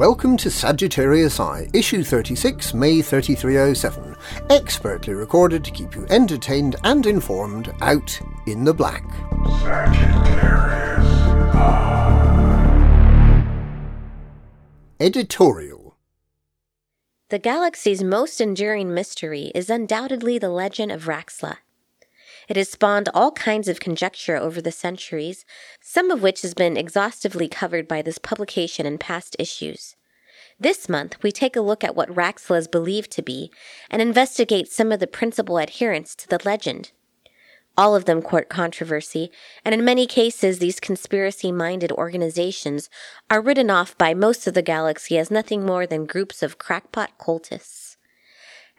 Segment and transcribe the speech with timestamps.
[0.00, 4.16] Welcome to Sagittarius Eye, issue 36, May 3307,
[4.48, 9.04] expertly recorded to keep you entertained and informed out in the black.
[9.60, 11.04] Sagittarius
[15.00, 15.98] Editorial
[17.28, 21.58] The galaxy's most enduring mystery is undoubtedly the legend of Raxxla.
[22.50, 25.44] It has spawned all kinds of conjecture over the centuries,
[25.80, 29.94] some of which has been exhaustively covered by this publication in past issues.
[30.58, 33.52] This month, we take a look at what Raxxla is believed to be
[33.88, 36.90] and investigate some of the principal adherents to the legend.
[37.78, 39.30] All of them court controversy,
[39.64, 42.90] and in many cases, these conspiracy minded organizations
[43.30, 47.16] are written off by most of the galaxy as nothing more than groups of crackpot
[47.16, 47.96] cultists.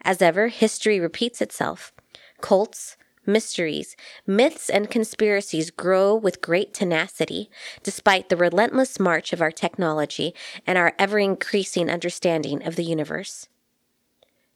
[0.02, 1.94] As ever, history repeats itself.
[2.42, 7.50] Cults, mysteries, myths, and conspiracies grow with great tenacity,
[7.82, 10.34] despite the relentless march of our technology
[10.66, 13.48] and our ever increasing understanding of the universe.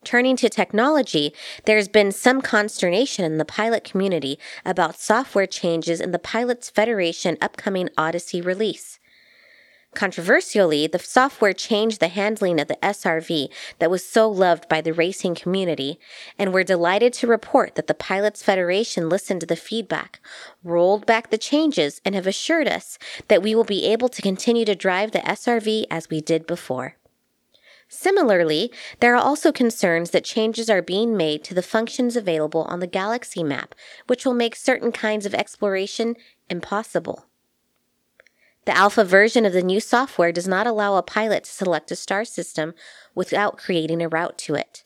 [0.05, 6.13] Turning to technology, there's been some consternation in the pilot community about software changes in
[6.13, 9.01] the Pilots Federation upcoming Odyssey release.
[9.97, 14.93] Controversially, the software changed the handling of the SRV that was so loved by the
[14.93, 15.99] racing community,
[16.39, 20.21] and we're delighted to report that the Pilots Federation listened to the feedback,
[20.63, 24.67] rolled back the changes, and have assured us that we will be able to continue
[24.67, 26.97] to drive the SRV as we did before.
[27.89, 32.81] Similarly, there are also concerns that changes are being made to the functions available on
[32.81, 33.75] the galaxy map,
[34.09, 36.17] which will make certain kinds of exploration
[36.51, 37.26] impossible.
[38.67, 41.97] The alpha version of the new software does not allow a pilot to select a
[41.97, 42.75] star system
[43.15, 44.83] without creating a route to it.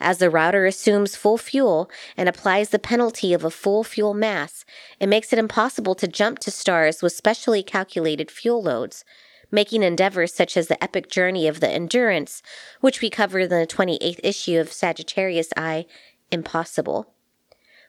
[0.00, 4.64] As the router assumes full fuel and applies the penalty of a full fuel mass,
[4.98, 9.04] it makes it impossible to jump to stars with specially calculated fuel loads,
[9.50, 12.42] making endeavors such as the epic journey of the Endurance,
[12.80, 15.84] which we cover in the 28th issue of Sagittarius Eye,
[16.30, 17.12] impossible.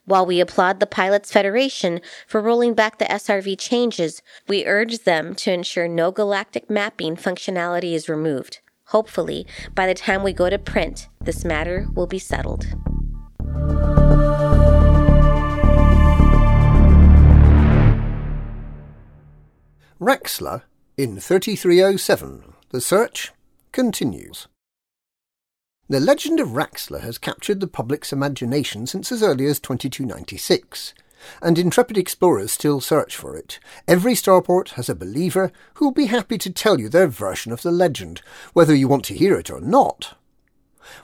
[0.05, 5.33] While we applaud the Pilots Federation for rolling back the SRV changes, we urge them
[5.35, 8.59] to ensure no galactic mapping functionality is removed.
[8.87, 12.67] Hopefully, by the time we go to print, this matter will be settled.
[20.01, 20.63] Raxxla
[20.97, 22.53] in 3307.
[22.71, 23.31] The search
[23.71, 24.49] continues.
[25.89, 30.93] The legend of Raxxla has captured the public's imagination since as early as 2296,
[31.41, 33.59] and intrepid explorers still search for it.
[33.85, 37.63] Every starport has a believer who will be happy to tell you their version of
[37.63, 38.21] the legend,
[38.53, 40.17] whether you want to hear it or not.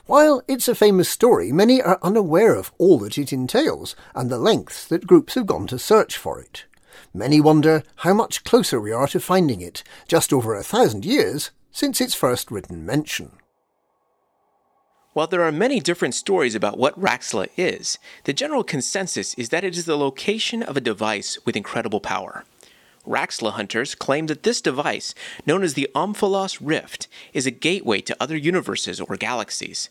[0.06, 4.38] While it's a famous story, many are unaware of all that it entails and the
[4.38, 6.64] lengths that groups have gone to search for it.
[7.12, 11.50] Many wonder how much closer we are to finding it, just over a thousand years
[11.70, 13.32] since its first written mention.
[15.20, 19.64] While there are many different stories about what Raxxla is, the general consensus is that
[19.64, 22.46] it is the location of a device with incredible power.
[23.06, 25.14] Raxxla hunters claim that this device,
[25.44, 29.90] known as the Omphalos Rift, is a gateway to other universes or galaxies.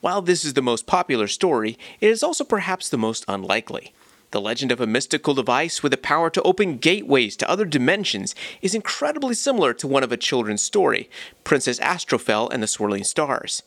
[0.00, 3.92] While this is the most popular story, it is also perhaps the most unlikely.
[4.30, 8.36] The legend of a mystical device with the power to open gateways to other dimensions
[8.62, 11.10] is incredibly similar to one of a children's story,
[11.42, 13.64] Princess Astrophel and the Swirling Stars.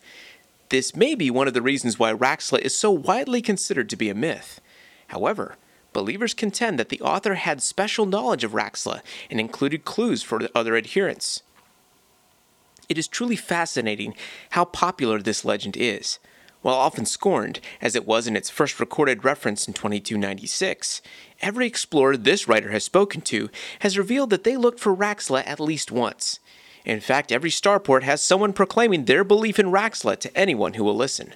[0.69, 4.09] This may be one of the reasons why Raxxla is so widely considered to be
[4.09, 4.59] a myth.
[5.07, 5.55] However,
[5.93, 10.75] believers contend that the author had special knowledge of Raxxla and included clues for other
[10.75, 11.41] adherents.
[12.89, 14.13] It is truly fascinating
[14.51, 16.19] how popular this legend is.
[16.61, 21.01] While often scorned, as it was in its first recorded reference in 2296,
[21.41, 23.49] every explorer this writer has spoken to
[23.79, 26.39] has revealed that they looked for Raxxla at least once.
[26.87, 30.95] In fact, every starport has someone proclaiming their belief in Raxxla to anyone who will
[30.95, 31.33] listen.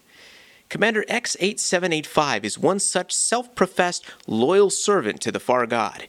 [0.70, 6.08] Commander X8785 is one such self professed loyal servant to the far god.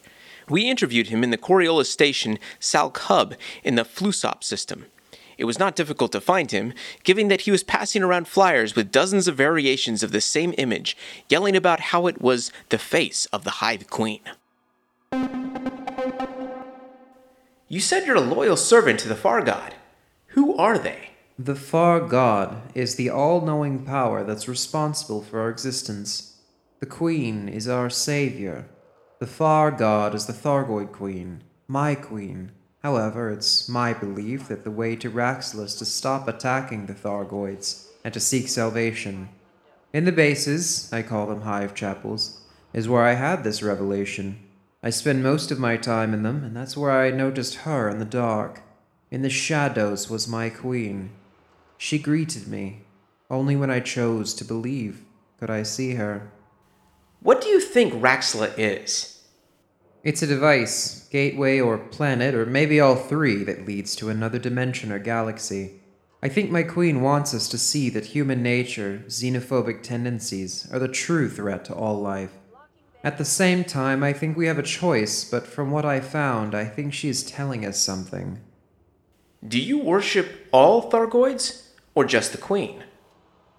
[0.48, 3.34] We interviewed him in the Coriolis station Salk Hub
[3.65, 4.86] in the Flusop system.
[5.36, 6.72] It was not difficult to find him,
[7.03, 10.97] given that he was passing around flyers with dozens of variations of the same image,
[11.28, 14.21] yelling about how it was the face of the Hive Queen.
[17.72, 19.74] You said you're a loyal servant to the Far God.
[20.36, 21.09] Who are they?
[21.39, 26.36] The Far God is the all knowing power that's responsible for our existence.
[26.80, 28.66] The Queen is our savior.
[29.21, 32.53] The Far God is the Thargoid Queen, my queen.
[32.83, 37.86] However, it's my belief that the way to Raxxla is to stop attacking the Thargoids
[38.04, 39.30] and to seek salvation.
[39.95, 42.42] In the bases, I call them hive chapels,
[42.74, 44.41] is where I had this revelation.
[44.83, 47.99] I spend most of my time in them, and that's where I noticed her in
[47.99, 48.63] the dark.
[49.13, 51.11] In the shadows was my queen.
[51.79, 52.83] She greeted me.
[53.31, 55.05] Only when I chose to believe
[55.39, 56.33] could I see her.
[57.21, 59.25] What do you think Raxxla is?
[60.03, 64.91] It's a device, gateway, or planet, or maybe all three, that leads to another dimension
[64.91, 65.81] or galaxy.
[66.21, 70.89] I think my queen wants us to see that human nature, xenophobic tendencies, are the
[70.89, 72.33] true threat to all life.
[73.04, 76.54] At the same time, I think we have a choice, but from what I found,
[76.54, 78.41] I think she is telling us something.
[79.47, 81.66] Do you worship all Thargoids,
[81.97, 82.84] or just the Queen?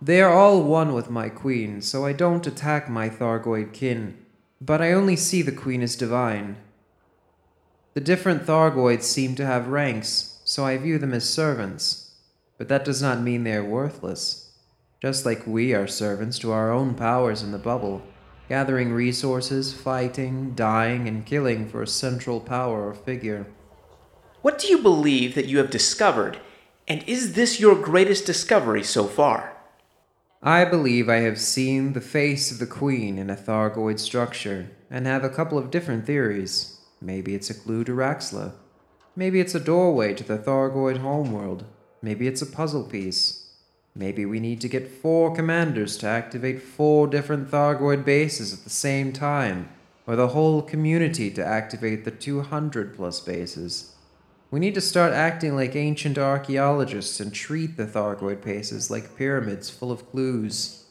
[0.02, 4.18] They are all one with my queen, so I don't attack my Thargoid kin,
[4.60, 6.58] but I only see the queen as divine.
[7.94, 12.12] The different Thargoids seem to have ranks, so I view them as servants,
[12.58, 14.52] but that does not mean they are worthless.
[15.02, 18.02] Just like we are servants to our own powers in the bubble,
[18.54, 23.48] gathering resources, fighting, dying, and killing for a central power or figure.
[24.44, 26.38] What do you believe that you have discovered,
[26.88, 29.58] and is this your greatest discovery so far?
[30.44, 35.08] I believe I have seen the face of the Queen in a Thargoid structure, and
[35.08, 36.80] have a couple of different theories.
[37.02, 38.52] Maybe it's a clue to Raxxla.
[39.16, 41.66] Maybe it's a doorway to the Thargoid homeworld.
[42.04, 43.43] Maybe it's a puzzle piece.
[43.96, 48.70] Maybe we need to get four commanders to activate four different Thargoid bases at the
[48.70, 49.70] same time,
[50.08, 53.94] or the whole community to activate the 200 plus bases.
[54.50, 59.70] We need to start acting like ancient archaeologists and treat the Thargoid bases like pyramids
[59.70, 60.86] full of clues.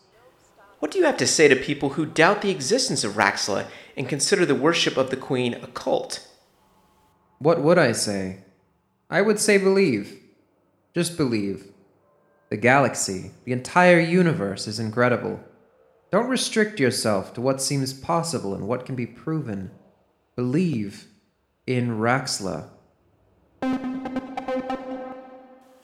[0.78, 3.66] What do you have to say to people who doubt the existence of Raxxla
[3.96, 6.26] and consider the worship of the Queen a cult?
[7.38, 8.38] What would I say?
[9.10, 10.20] I would say believe.
[10.94, 11.71] Just believe.
[12.52, 15.40] The galaxy, the entire universe is incredible.
[16.10, 19.70] Don't restrict yourself to what seems possible and what can be proven.
[20.37, 21.06] Believe
[21.66, 22.69] in Raxxla.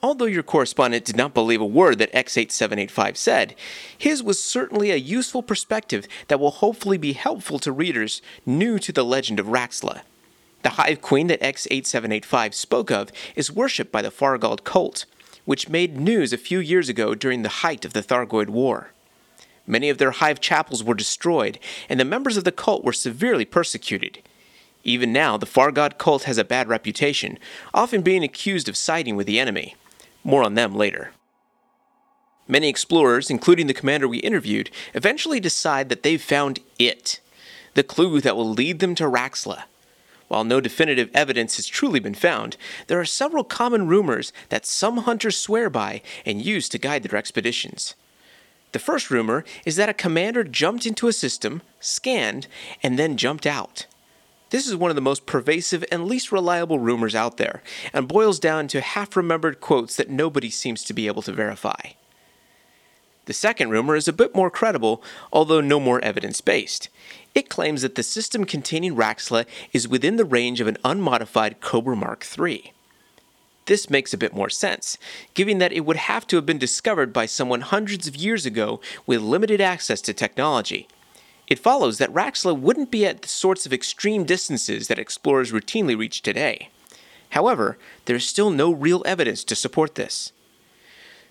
[0.03, 3.55] Although your correspondent did not believe a word that X8785 said,
[3.97, 8.91] his was certainly a useful perspective that will hopefully be helpful to readers new to
[8.91, 10.01] the legend of Raxxla.
[10.61, 15.05] The Hive Queen that X8785 spoke of is worshipped by the Fargod cult,
[15.49, 18.91] which made news a few years ago during the height of the Thargoid War.
[19.65, 21.57] Many of their hive chapels were destroyed,
[21.89, 24.19] and the members of the cult were severely persecuted.
[24.83, 27.39] Even now, the Fargod cult has a bad reputation,
[27.73, 29.75] often being accused of siding with the enemy.
[30.23, 31.13] More on them later.
[32.47, 37.21] Many explorers, including the commander we interviewed, eventually decide that they've found it,
[37.73, 39.63] the clue that will lead them to Raxxla.
[40.29, 42.55] While no definitive evidence has truly been found,
[42.87, 47.17] there are several common rumors that some hunters swear by and use to guide their
[47.17, 47.95] expeditions.
[48.71, 52.47] The first rumor is that a commander jumped into a system, scanned,
[52.83, 53.87] and then jumped out.
[54.51, 58.39] This is one of the most pervasive and least reliable rumors out there, and boils
[58.39, 61.93] down to half remembered quotes that nobody seems to be able to verify.
[63.25, 66.89] The second rumor is a bit more credible, although no more evidence based.
[67.35, 71.95] It claims that the system containing Raxxla is within the range of an unmodified Cobra
[71.95, 72.73] Mark III.
[73.65, 74.97] This makes a bit more sense,
[75.35, 78.81] given that it would have to have been discovered by someone hundreds of years ago
[79.05, 80.87] with limited access to technology.
[81.47, 85.97] It follows that Raxxla wouldn't be at the sorts of extreme distances that explorers routinely
[85.97, 86.69] reach today.
[87.31, 90.31] However, there is still no real evidence to support this.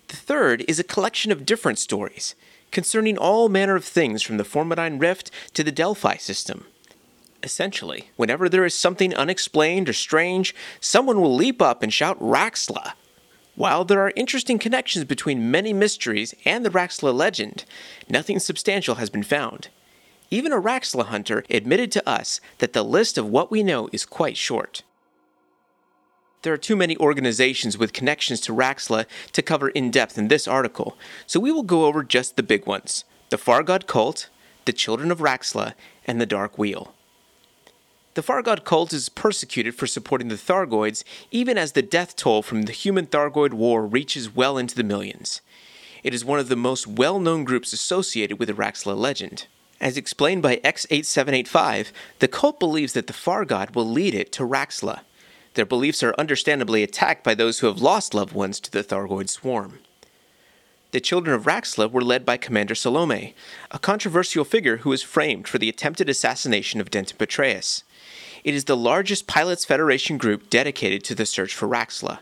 [0.07, 2.35] The third is a collection of different stories,
[2.71, 6.65] concerning all manner of things from the Formidine Rift to the Delphi system.
[7.41, 12.93] Essentially, whenever there is something unexplained or strange, someone will leap up and shout Raxxla.
[13.55, 17.65] While there are interesting connections between many mysteries and the Raxxla legend,
[18.09, 19.69] nothing substantial has been found.
[20.31, 24.05] Even a Raxxla hunter admitted to us that the list of what we know is
[24.05, 24.83] quite short.
[26.41, 30.47] There are too many organizations with connections to Raxxla to cover in depth in this
[30.47, 34.29] article, so we will go over just the big ones the Fargod cult,
[34.65, 35.73] the Children of Raxxla,
[36.07, 36.93] and the Dark Wheel.
[38.15, 42.63] The Fargod cult is persecuted for supporting the Thargoids, even as the death toll from
[42.63, 45.41] the human Thargoid war reaches well into the millions.
[46.03, 49.47] It is one of the most well known groups associated with the Raxxla legend.
[49.81, 55.01] As explained by X8785, the cult believes that the Fargod will lead it to Raxxla.
[55.59, 59.27] Their beliefs are understandably attacked by those who have lost loved ones to the Thargoid
[59.27, 59.79] swarm.
[60.91, 63.35] The children of Raxxla were led by Commander Salome,
[63.69, 67.83] a controversial figure who was framed for the attempted assassination of Denton Patreus.
[68.45, 72.19] It is the largest Pilots Federation group dedicated to the search for Raxxla.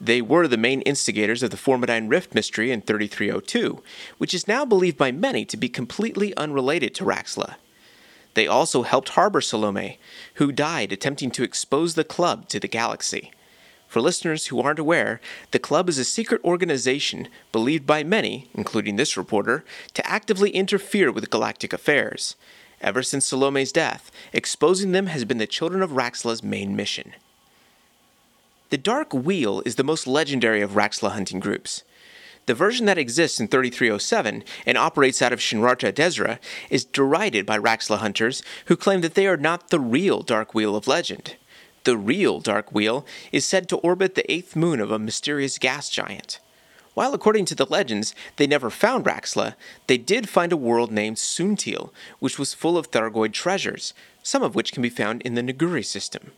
[0.00, 3.82] They were the main instigators of the Formidine Rift mystery in 3302,
[4.16, 7.56] which is now believed by many to be completely unrelated to Raxxla.
[8.34, 9.98] They also helped harbor Salome,
[10.34, 13.32] who died attempting to expose the club to the galaxy.
[13.88, 15.20] For listeners who aren't aware,
[15.50, 21.12] the club is a secret organization believed by many, including this reporter, to actively interfere
[21.12, 22.34] with galactic affairs.
[22.80, 27.12] Ever since Salome's death, exposing them has been the Children of Raxxla's main mission.
[28.70, 31.82] The Dark Wheel is the most legendary of Raxxla hunting groups.
[32.46, 36.38] The version that exists in 3307 and operates out of Shinrarta Dezhra
[36.70, 40.74] is derided by Raxxla hunters who claim that they are not the real Dark Wheel
[40.74, 41.36] of legend.
[41.84, 45.88] The real Dark Wheel is said to orbit the eighth moon of a mysterious gas
[45.88, 46.40] giant.
[46.94, 49.54] While according to the legends they never found Raxxla,
[49.86, 54.56] they did find a world named Suntil, which was full of Thargoid treasures, some of
[54.56, 56.32] which can be found in the Naguri system.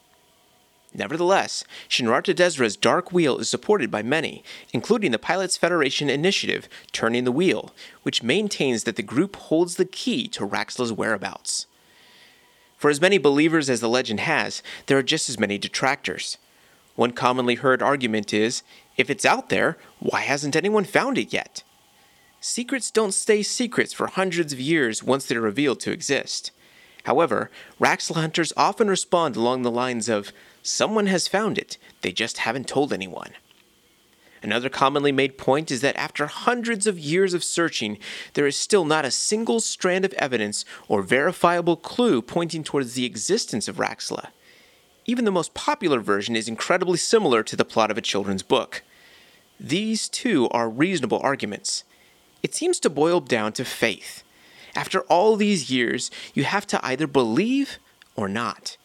[0.96, 7.24] Nevertheless, Shinrarta Dezhra's Dark Wheel is supported by many, including the Pilots Federation initiative Turning
[7.24, 7.74] the Wheel,
[8.04, 11.66] which maintains that the group holds the key to Raxxla's whereabouts.
[12.76, 16.38] For as many believers as the legend has, there are just as many detractors.
[16.94, 18.62] One commonly heard argument is
[18.96, 21.64] if it's out there, why hasn't anyone found it yet?
[22.40, 26.52] Secrets don't stay secrets for hundreds of years once they're revealed to exist.
[27.04, 30.30] However, Raxxla hunters often respond along the lines of,
[30.66, 33.32] Someone has found it, they just haven't told anyone.
[34.42, 37.98] Another commonly made point is that after hundreds of years of searching,
[38.32, 43.04] there is still not a single strand of evidence or verifiable clue pointing towards the
[43.04, 44.28] existence of Raxxla.
[45.04, 48.82] Even the most popular version is incredibly similar to the plot of a children's book.
[49.60, 51.84] These, two are reasonable arguments.
[52.42, 54.22] It seems to boil down to faith.
[54.74, 57.78] After all these years, you have to either believe
[58.16, 58.78] or not.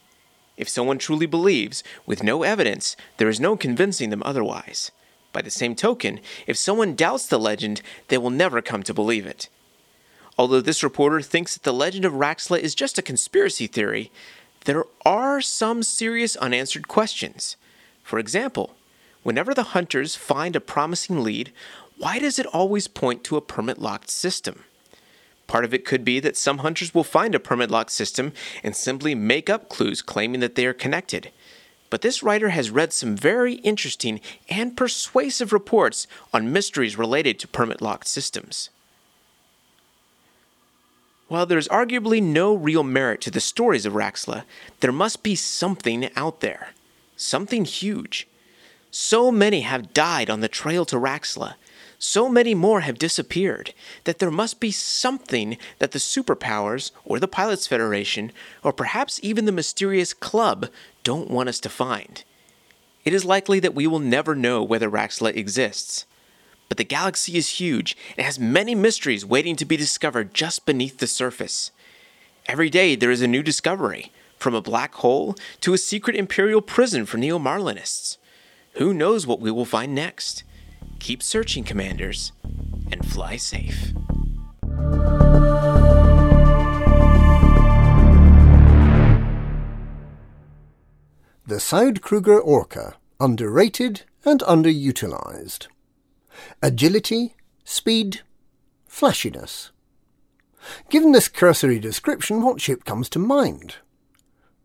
[0.59, 4.91] If someone truly believes, with no evidence, there is no convincing them otherwise.
[5.31, 9.25] By the same token, if someone doubts the legend, they will never come to believe
[9.25, 9.47] it.
[10.37, 14.11] Although this reporter thinks that the legend of Raxxla is just a conspiracy theory,
[14.65, 17.55] there are some serious unanswered questions.
[18.03, 18.75] For example,
[19.23, 21.53] whenever the hunters find a promising lead,
[21.97, 24.65] why does it always point to a permit locked system?
[25.49, 28.75] Part of it could be that some hunters will find a permit locked system and
[28.75, 31.31] simply make up clues claiming that they are connected.
[31.89, 37.47] But this writer has read some very interesting and persuasive reports on mysteries related to
[37.47, 38.69] permit locked systems.
[41.29, 44.43] While there's arguably no real merit to the stories of Raxxla,
[44.81, 46.69] there must be something out there.
[47.17, 48.27] Something huge.
[48.91, 51.55] So many have died on the trail to Raxxla.
[52.01, 53.73] So many more have disappeared
[54.05, 58.31] that there must be something that the superpowers, or the Pilots Federation,
[58.63, 60.67] or perhaps even the mysterious club
[61.03, 62.23] don't want us to find.
[63.03, 66.05] It is likely that we will never know whether Raxxla exists.
[66.69, 70.99] But the galaxy is huge and has many mysteries waiting to be discovered just beneath
[70.99, 71.71] the surface.
[72.45, 76.61] Every day there is a new discovery, from a black hole to a secret imperial
[76.61, 78.17] prison for neo Marlinists.
[78.75, 80.43] Who knows what we will find next?
[80.99, 82.33] Keep searching, Commanders,
[82.91, 83.93] and fly safe.
[91.47, 95.67] The Saud-Kruger Orca, underrated and underutilized.
[96.61, 98.21] Agility, speed,
[98.85, 99.71] flashiness.
[100.89, 103.77] Given this cursory description, what ship comes to mind?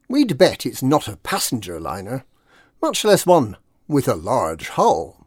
[0.08, 2.24] We'd bet it's not a passenger liner,
[2.82, 3.56] much less one
[3.88, 5.23] with a large hull.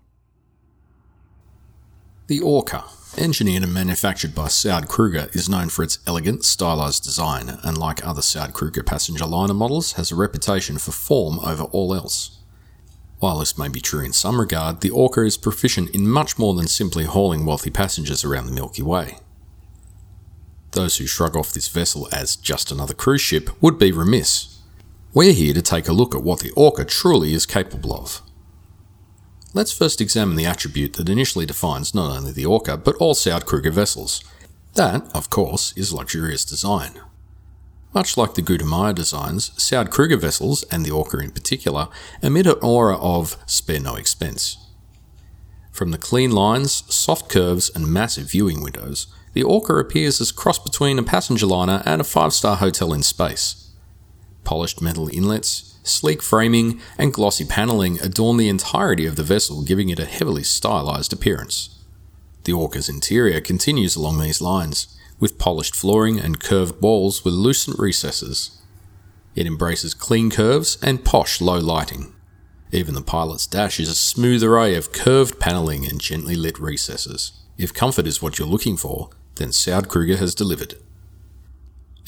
[2.27, 2.83] The Orca,
[3.17, 8.19] engineered and manufactured by Saud-Kruger, is known for its elegant, stylized design, and like other
[8.19, 12.39] Saud-Kruger passenger liner models, has a reputation for form over all else.
[13.19, 16.53] While this may be true in some regard, the Orca is proficient in much more
[16.53, 19.19] than simply hauling wealthy passengers around the Milky Way.
[20.71, 24.59] Those who shrug off this vessel as just another cruise ship would be remiss.
[25.13, 28.21] We're here to take a look at what the Orca truly is capable of.
[29.57, 33.71] Let's first examine the attribute that initially defines not only the Orca, but all Saud-Kruger
[33.71, 34.23] vessels.
[34.75, 37.01] That, of course, is luxurious design.
[37.91, 41.87] Much like the Gutamaya designs, Saud-Kruger vessels, and the Orca in particular,
[42.21, 44.59] emit an aura of spare no expense.
[45.71, 50.59] From the clean lines, soft curves, and massive viewing windows, the Orca appears as cross
[50.59, 53.66] between a passenger liner and a five star hotel in space.
[54.47, 59.89] Polished metal inlets, sleek framing, and glossy panelling adorn the entirety of the vessel, giving
[59.89, 61.83] it a heavily stylized appearance.
[62.45, 67.77] The Orca's interior continues along these lines, with polished flooring and curved walls with lucent
[67.77, 68.61] recesses.
[69.35, 72.15] It embraces clean curves and posh low lighting.
[72.71, 77.33] Even the pilot's dash is a smooth array of curved panelling and gently lit recesses.
[77.57, 80.75] If comfort is what you're looking for, then Saud-Kruger has delivered.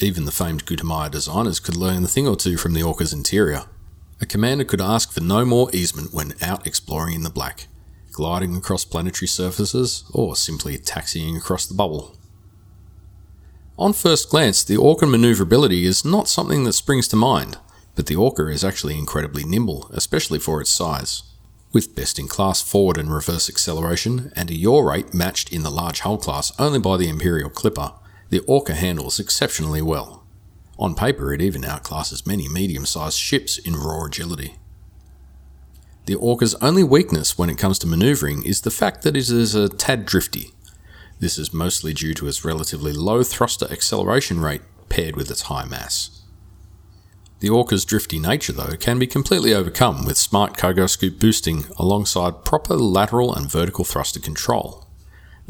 [0.02, 3.64] Even the famed Gutamaya designers could learn a thing or two from the Orca's interior.
[4.18, 7.68] A commander could ask for no more easement when out exploring in the black,
[8.10, 12.16] gliding across planetary surfaces, or simply taxiing across the bubble.
[13.78, 17.58] On first glance, the Orca maneuverability is not something that springs to mind,
[17.94, 21.22] but the Orca is actually incredibly nimble, especially for its size.
[21.72, 25.70] With best in class forward and reverse acceleration and a yaw rate matched in the
[25.70, 27.92] large hull class only by the Imperial Clipper,
[28.30, 30.24] the Orca handles exceptionally well.
[30.78, 34.56] On paper, it even outclasses many medium sized ships in raw agility.
[36.06, 39.54] The Orca's only weakness when it comes to manoeuvring is the fact that it is
[39.54, 40.52] a tad drifty.
[41.18, 45.66] This is mostly due to its relatively low thruster acceleration rate paired with its high
[45.66, 46.22] mass.
[47.40, 52.44] The Orca's drifty nature, though, can be completely overcome with smart cargo scoop boosting alongside
[52.44, 54.86] proper lateral and vertical thruster control.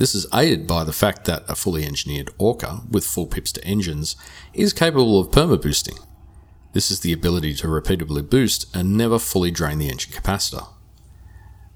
[0.00, 3.64] This is aided by the fact that a fully engineered Orca with full pips to
[3.66, 4.16] engines
[4.54, 5.98] is capable of perma boosting.
[6.72, 10.68] This is the ability to repeatedly boost and never fully drain the engine capacitor.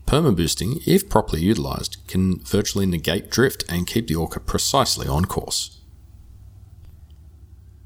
[0.06, 5.26] Perma boosting, if properly utilised, can virtually negate drift and keep the Orca precisely on
[5.26, 5.80] course.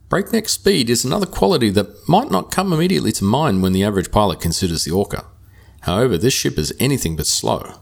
[0.09, 4.13] Breakneck speed is another quality that might not come immediately to mind when the average
[4.13, 5.25] pilot considers the Orca.
[5.81, 7.81] However, this ship is anything but slow,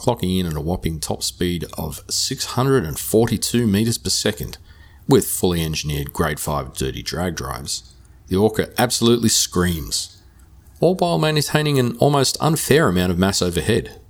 [0.00, 4.56] clocking in at a whopping top speed of 642 meters per second
[5.06, 7.94] with fully engineered grade 5 dirty drag drives.
[8.28, 10.22] The Orca absolutely screams,
[10.80, 14.00] all while maintaining an almost unfair amount of mass overhead.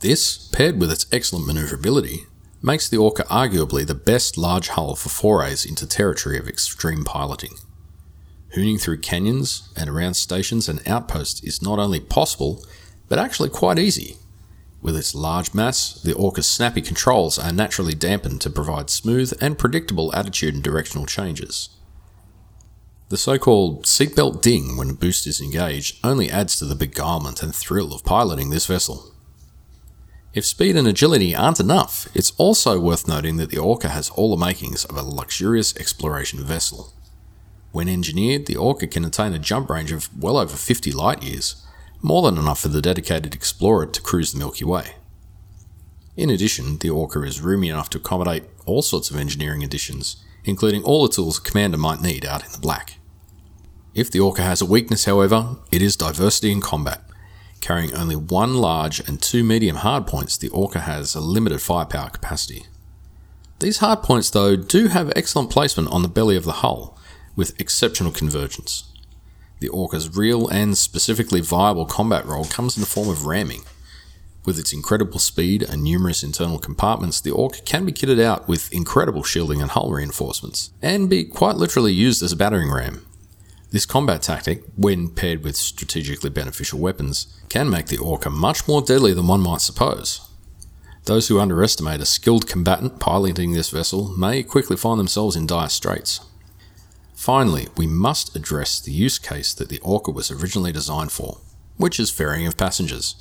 [0.00, 2.20] This, paired with its excellent maneuverability,
[2.62, 7.56] makes the Orca arguably the best large hull for forays into territory of extreme piloting.
[8.56, 12.64] Hooning through canyons and around stations and outposts is not only possible,
[13.08, 14.16] but actually quite easy.
[14.80, 19.58] With its large mass, the Orca's snappy controls are naturally dampened to provide smooth and
[19.58, 21.70] predictable attitude and directional changes.
[23.08, 27.42] The so called seatbelt ding when a boost is engaged only adds to the beguilement
[27.42, 29.14] and thrill of piloting this vessel.
[30.34, 34.36] If speed and agility aren't enough, it's also worth noting that the Orca has all
[34.36, 36.92] the makings of a luxurious exploration vessel.
[37.72, 41.66] When engineered, the Orca can attain a jump range of well over 50 light years,
[42.00, 44.94] more than enough for the dedicated explorer to cruise the Milky Way.
[46.16, 50.82] In addition, the Orca is roomy enough to accommodate all sorts of engineering additions, including
[50.82, 52.98] all the tools a commander might need out in the black.
[53.94, 57.02] If the Orca has a weakness, however, it is diversity in combat.
[57.60, 62.66] Carrying only one large and two medium hardpoints, the Orca has a limited firepower capacity.
[63.58, 66.96] These hardpoints, though, do have excellent placement on the belly of the hull,
[67.34, 68.87] with exceptional convergence.
[69.60, 73.62] The Orca's real and specifically viable combat role comes in the form of ramming.
[74.44, 78.72] With its incredible speed and numerous internal compartments, the Orca can be kitted out with
[78.72, 83.04] incredible shielding and hull reinforcements, and be quite literally used as a battering ram.
[83.70, 88.80] This combat tactic, when paired with strategically beneficial weapons, can make the Orca much more
[88.80, 90.22] deadly than one might suppose.
[91.04, 95.68] Those who underestimate a skilled combatant piloting this vessel may quickly find themselves in dire
[95.68, 96.20] straits.
[97.18, 101.38] Finally, we must address the use case that the Orca was originally designed for,
[101.76, 103.16] which is ferrying of passengers.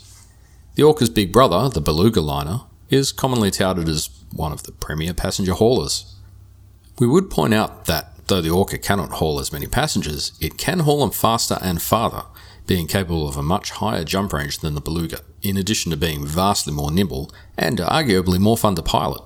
[0.76, 5.16] The Orca's big brother, the Beluga liner, is commonly touted as one of the premier
[5.16, 6.16] passenger haulers.
[7.00, 10.82] We would point out that though the Orca cannot haul as many passengers, it can
[10.82, 12.26] haul them faster and farther,
[12.68, 16.24] being capable of a much higher jump range than the Beluga, in addition to being
[16.24, 19.24] vastly more nimble and arguably more fun to pilot.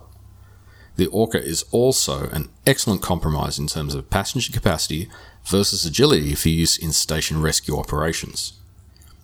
[0.97, 5.09] The Orca is also an excellent compromise in terms of passenger capacity
[5.45, 8.53] versus agility for use in station rescue operations.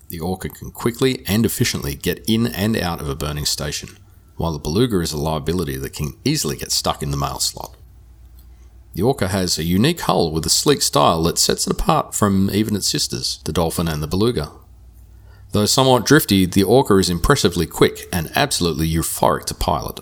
[0.10, 3.98] The Orca can quickly and efficiently get in and out of a burning station,
[4.38, 7.76] while the Beluga is a liability that can easily get stuck in the mail slot.
[8.94, 12.50] The Orca has a unique hull with a sleek style that sets it apart from
[12.52, 14.52] even its sisters, the Dolphin and the Beluga.
[15.52, 20.00] Though somewhat drifty, the Orca is impressively quick and absolutely euphoric to pilot.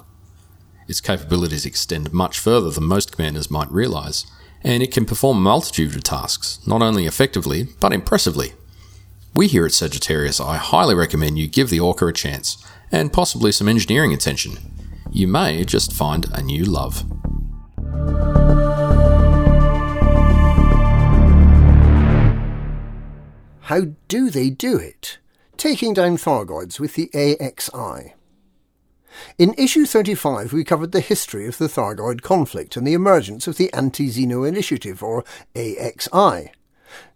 [0.88, 4.26] Its capabilities extend much further than most commanders might realise,
[4.64, 8.54] and it can perform a multitude of tasks, not only effectively, but impressively.
[9.34, 13.52] We here at Sagittarius Eye highly recommend you give the Orca a chance, and possibly
[13.52, 14.58] some engineering attention.
[15.12, 17.04] You may just find a new love.
[23.62, 25.18] How do they do it?
[25.58, 28.14] Taking down Thargoids with the AXI.
[29.38, 33.58] In issue 35, we covered the history of the Thargoid conflict and the emergence of
[33.58, 35.24] the Anti Xeno Initiative, or
[35.56, 36.50] AXI.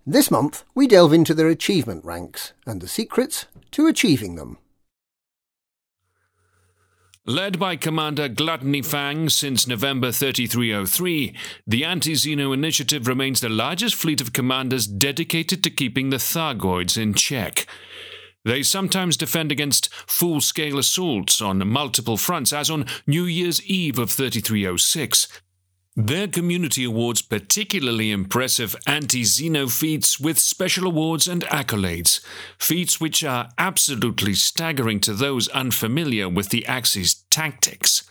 [0.05, 4.57] This month, we delve into their achievement ranks and the secrets to achieving them.
[7.25, 11.35] Led by Commander Gluttony Fang since November 3303,
[11.67, 16.97] the Anti Xeno Initiative remains the largest fleet of commanders dedicated to keeping the Thargoids
[16.97, 17.67] in check.
[18.45, 23.99] They sometimes defend against full scale assaults on multiple fronts, as on New Year's Eve
[23.99, 25.27] of 3306.
[25.95, 32.21] Their community awards particularly impressive anti Xeno feats with special awards and accolades,
[32.57, 38.09] feats which are absolutely staggering to those unfamiliar with the Axis tactics.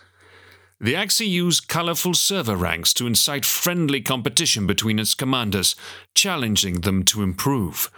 [0.78, 5.74] The Axis use colorful server ranks to incite friendly competition between its commanders,
[6.14, 7.90] challenging them to improve.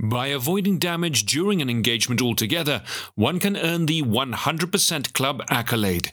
[0.00, 2.82] By avoiding damage during an engagement altogether,
[3.16, 6.12] one can earn the 100% Club accolade.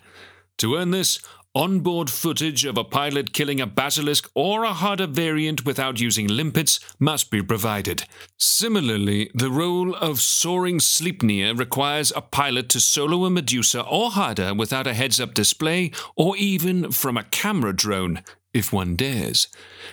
[0.57, 1.19] To earn this,
[1.53, 6.79] onboard footage of a pilot killing a basilisk or a harder variant without using limpets
[6.99, 8.03] must be provided.
[8.39, 14.53] Similarly, the role of soaring Sleipnir requires a pilot to solo a Medusa or harder
[14.55, 18.23] without a heads up display or even from a camera drone,
[18.55, 19.49] if one dares.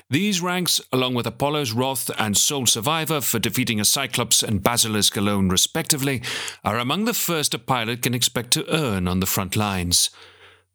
[0.09, 5.17] These ranks, along with Apollo's Wrath and Sole Survivor for defeating a Cyclops and Basilisk
[5.17, 6.23] alone, respectively,
[6.63, 10.11] are among the first a pilot can expect to earn on the front lines.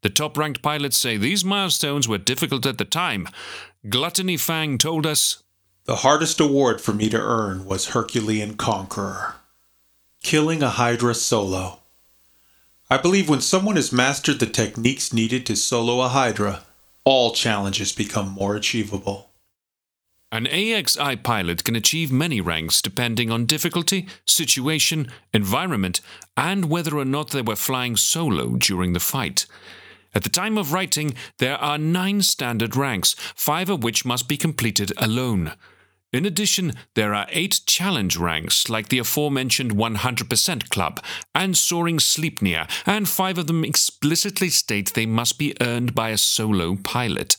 [0.02, 3.30] The top ranked pilots say these milestones were difficult at the time.
[3.88, 5.44] Gluttony Fang told us
[5.86, 9.36] The hardest award for me to earn was Herculean Conqueror.
[10.22, 11.80] Killing a Hydra solo.
[12.90, 16.64] I believe when someone has mastered the techniques needed to solo a Hydra,
[17.08, 19.30] all challenges become more achievable.
[20.30, 26.02] An AXI pilot can achieve many ranks depending on difficulty, situation, environment,
[26.36, 29.46] and whether or not they were flying solo during the fight.
[30.14, 34.36] At the time of writing, there are nine standard ranks, five of which must be
[34.36, 35.54] completed alone.
[36.14, 41.04] In addition, there are eight challenge ranks, like the aforementioned 100% Club
[41.36, 46.18] and Soaring Sleipnir, and five of them explicitly state they must be earned by a
[46.18, 47.36] solo pilot.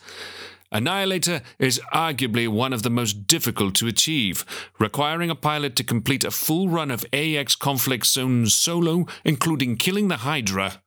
[0.71, 4.45] Annihilator is arguably one of the most difficult to achieve,
[4.79, 10.09] requiring a pilot to complete a full run of AX Conflict Zone solo, including killing
[10.09, 10.83] the Hydra.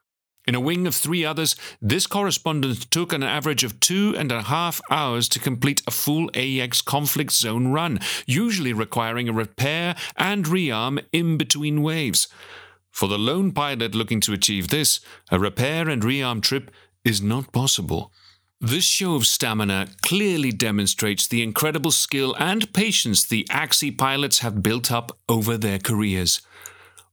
[0.48, 4.44] In a wing of three others, this correspondent took an average of two and a
[4.44, 10.46] half hours to complete a full AX conflict zone run, usually requiring a repair and
[10.46, 12.28] rearm in between waves.
[12.90, 15.00] For the lone pilot looking to achieve this,
[15.30, 16.72] a repair and rearm trip
[17.06, 18.12] is not possible.
[18.60, 24.62] This show of stamina clearly demonstrates the incredible skill and patience the Axi pilots have
[24.62, 26.42] built up over their careers.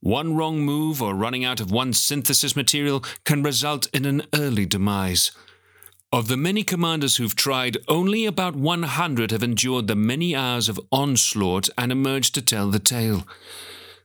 [0.01, 4.65] One wrong move or running out of one synthesis material can result in an early
[4.65, 5.33] demise.
[6.13, 10.81] Of the many commanders who've tried, only about 100 have endured the many hours of
[10.91, 13.27] onslaught and emerged to tell the tale.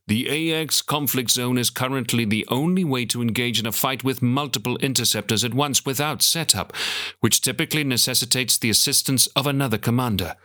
[0.07, 4.21] The AX conflict zone is currently the only way to engage in a fight with
[4.21, 6.73] multiple interceptors at once without setup,
[7.21, 10.35] which typically necessitates the assistance of another commander.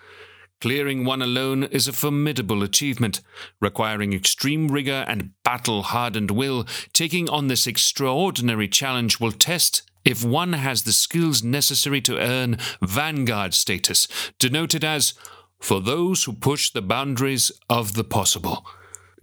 [0.60, 3.20] Clearing one alone is a formidable achievement,
[3.60, 6.66] requiring extreme rigor and battle hardened will.
[6.92, 12.58] Taking on this extraordinary challenge will test if one has the skills necessary to earn
[12.82, 14.08] Vanguard status,
[14.40, 15.14] denoted as
[15.60, 18.66] for those who push the boundaries of the possible.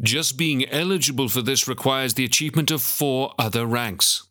[0.02, 4.28] Just being eligible for this requires the achievement of four other ranks.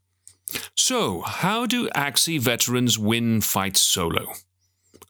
[0.75, 4.33] So, how do Axi veterans win fights solo?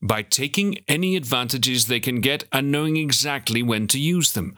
[0.04, 4.54] By taking any advantages they can get and knowing exactly when to use them.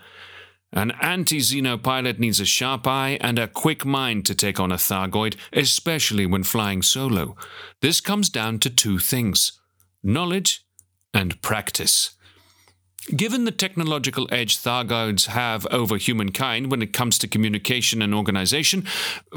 [0.73, 4.73] An anti Xeno pilot needs a sharp eye and a quick mind to take on
[4.73, 7.37] a Thargoid, especially when flying solo.
[7.81, 9.53] This comes down to two things
[10.03, 10.65] knowledge
[11.15, 12.15] and practice.
[13.14, 18.83] Given the technological edge Thargoids have over humankind when it comes to communication and organization,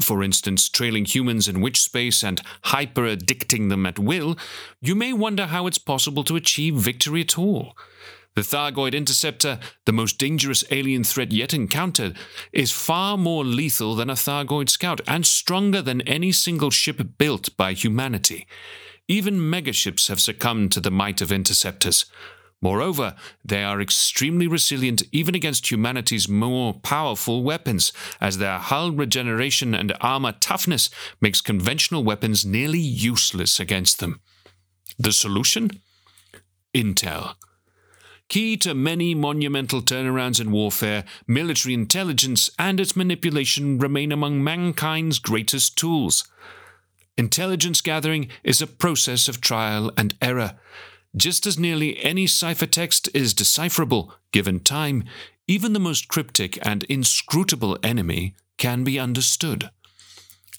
[0.00, 4.36] for instance, trailing humans in witch space and hyperdicting them at will,
[4.80, 7.76] you may wonder how it's possible to achieve victory at all.
[8.34, 12.16] The Thargoid Interceptor, the most dangerous alien threat yet encountered,
[12.52, 17.56] is far more lethal than a Thargoid Scout and stronger than any single ship built
[17.56, 18.48] by humanity.
[19.06, 22.06] Even megaships have succumbed to the might of interceptors.
[22.62, 29.74] Moreover, they are extremely resilient even against humanity's more powerful weapons, as their hull regeneration
[29.74, 34.20] and armor toughness makes conventional weapons nearly useless against them.
[34.98, 35.70] The solution?
[36.74, 37.34] Intel.
[38.28, 45.18] Key to many monumental turnarounds in warfare, military intelligence and its manipulation remain among mankind's
[45.18, 46.28] greatest tools.
[47.16, 50.58] Intelligence gathering is a process of trial and error.
[51.16, 55.04] Just as nearly any ciphertext is decipherable given time,
[55.48, 59.70] even the most cryptic and inscrutable enemy can be understood.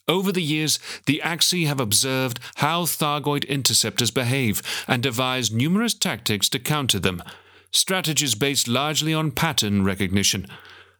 [0.08, 6.50] Over the years, the Axi have observed how Thargoid interceptors behave and devised numerous tactics
[6.50, 7.24] to counter them,
[7.72, 10.48] strategies based largely on pattern recognition.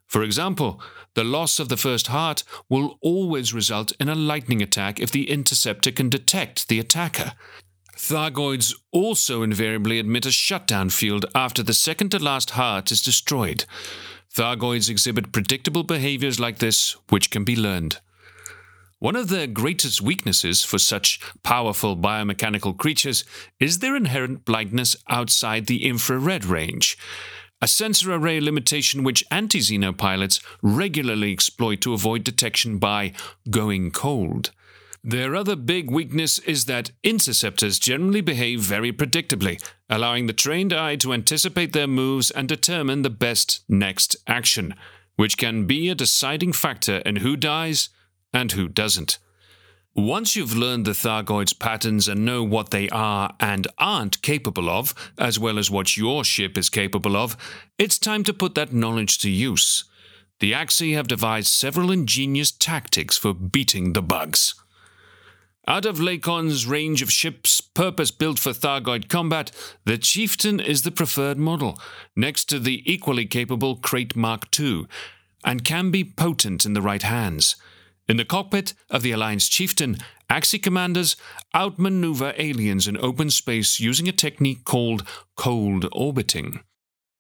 [0.08, 0.82] For example,
[1.14, 5.30] the loss of the first heart will always result in a lightning attack if the
[5.30, 7.34] interceptor can detect the attacker.
[8.02, 13.66] Thargoids also invariably admit a shutdown field after the second to last heart is destroyed.
[14.34, 18.00] Thargoids exhibit predictable behaviors like this, which can be learned.
[18.98, 23.24] One of the greatest weaknesses for such powerful biomechanical creatures
[23.60, 26.98] is their inherent blindness outside the infrared range,
[27.62, 33.14] a sensor array limitation which anti Xeno pilots regularly exploit to avoid detection by
[33.52, 34.50] going cold.
[35.04, 39.60] Their other big weakness is that interceptors generally behave very predictably,
[39.90, 44.76] allowing the trained eye to anticipate their moves and determine the best next action,
[45.16, 47.90] which can be a deciding factor in who dies
[48.32, 49.18] and who doesn't.
[49.96, 54.94] Once you've learned the Thargoid's patterns and know what they are and aren't capable of,
[55.18, 57.36] as well as what your ship is capable of,
[57.78, 59.84] it's time to put that knowledge to use.
[60.40, 64.54] The Axii have devised several ingenious tactics for beating the bugs.
[65.72, 69.52] Out of Lakon's range of ships purpose built for Thargoid combat,
[69.86, 71.80] the Chieftain is the preferred model,
[72.14, 74.88] next to the equally capable Krait Mark II,
[75.46, 77.56] and can be potent in the right hands.
[78.10, 79.96] In the cockpit of the Alliance Chieftain,
[80.30, 81.16] Axii commanders
[81.56, 85.08] outmaneuver aliens in open space using a technique called
[85.38, 86.60] cold orbiting.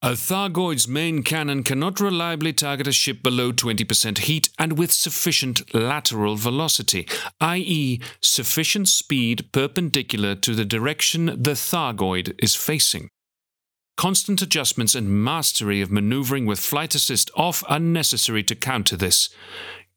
[0.04, 5.76] A Thargoid's main cannon cannot reliably target a ship below 20% heat and with sufficient
[5.76, 7.08] lateral velocity,
[7.40, 13.10] i.e., sufficient speed perpendicular to the direction the Thargoid is facing.
[13.96, 19.30] Constant adjustments and mastery of maneuvering with flight assist off are necessary to counter this.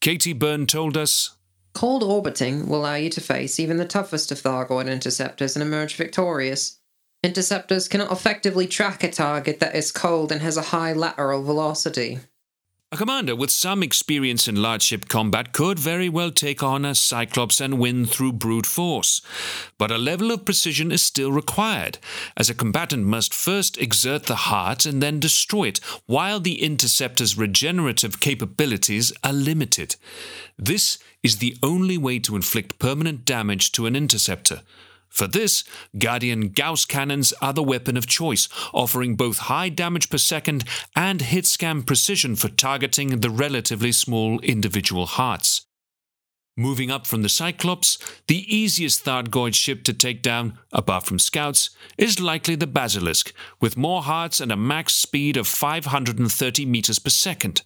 [0.02, 1.34] Katie Byrne told us
[1.72, 5.96] Cold orbiting will allow you to face even the toughest of Thargoid interceptors and emerge
[5.96, 6.78] victorious.
[7.24, 12.18] Interceptors cannot effectively track a target that is cold and has a high lateral velocity.
[12.92, 16.94] A commander with some experience in large ship combat could very well take on a
[16.94, 19.22] Cyclops and win through brute force.
[19.78, 21.96] But a level of precision is still required,
[22.36, 27.38] as a combatant must first exert the heart and then destroy it, while the interceptor's
[27.38, 29.96] regenerative capabilities are limited.
[30.58, 34.60] This is the only way to inflict permanent damage to an interceptor.
[35.14, 35.62] For this,
[35.96, 40.64] Guardian Gauss cannons are the weapon of choice, offering both high damage per second
[40.96, 45.66] and hit scan precision for targeting the relatively small individual hearts.
[46.56, 47.96] Moving up from the Cyclops,
[48.26, 53.76] the easiest Thargoid ship to take down, apart from scouts, is likely the Basilisk, with
[53.76, 57.62] more hearts and a max speed of 530 meters per second.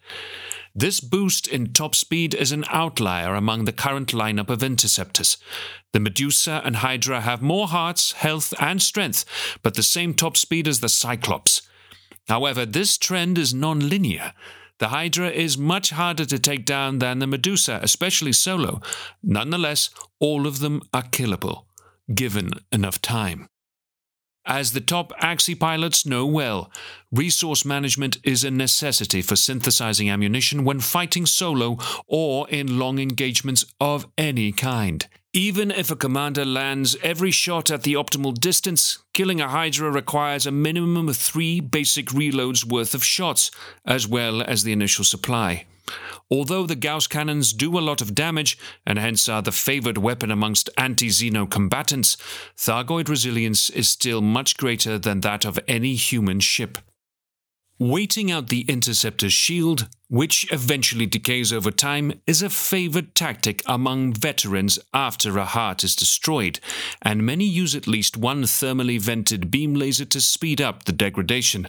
[0.79, 5.37] This boost in top speed is an outlier among the current lineup of interceptors.
[5.93, 9.25] The Medusa and Hydra have more hearts, health, and strength,
[9.65, 11.63] but the same top speed as the Cyclops.
[12.29, 14.35] However, this trend is non linear.
[14.79, 18.81] The Hydra is much harder to take down than the Medusa, especially solo.
[19.21, 21.65] Nonetheless, all of them are killable,
[22.15, 23.49] given enough time.
[24.49, 26.71] As the top Axii pilots know well,
[27.13, 33.67] resource management is a necessity for synthesizing ammunition when fighting solo or in long engagements
[33.79, 35.07] of any kind.
[35.35, 40.47] Even if a commander lands every shot at the optimal distance, killing a Hydra requires
[40.47, 43.51] a minimum of three basic reloads worth of shots,
[43.85, 45.67] as well as the initial supply.
[46.31, 50.31] Although the Gauss cannons do a lot of damage, and hence are the favored weapon
[50.31, 52.17] amongst anti Xeno combatants,
[52.57, 56.79] Thargoid resilience is still much greater than that of any human ship.
[57.81, 64.13] Waiting out the interceptor's shield, which eventually decays over time, is a favored tactic among
[64.13, 66.59] veterans after a heart is destroyed,
[67.03, 71.69] and many use at least one thermally vented beam laser to speed up the degradation.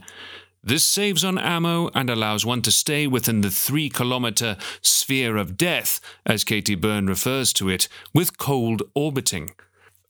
[0.61, 5.55] This saves on ammo and allows one to stay within the three kilometer sphere of
[5.55, 9.51] death, as Katie Byrne refers to it, with cold orbiting.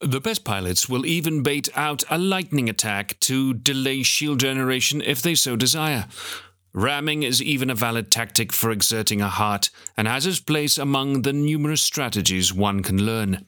[0.02, 5.22] The best pilots will even bait out a lightning attack to delay shield generation if
[5.22, 6.08] they so desire.
[6.74, 11.24] Ramming is even a valid tactic for exerting a heart and has its place among
[11.24, 13.46] the numerous strategies one can learn.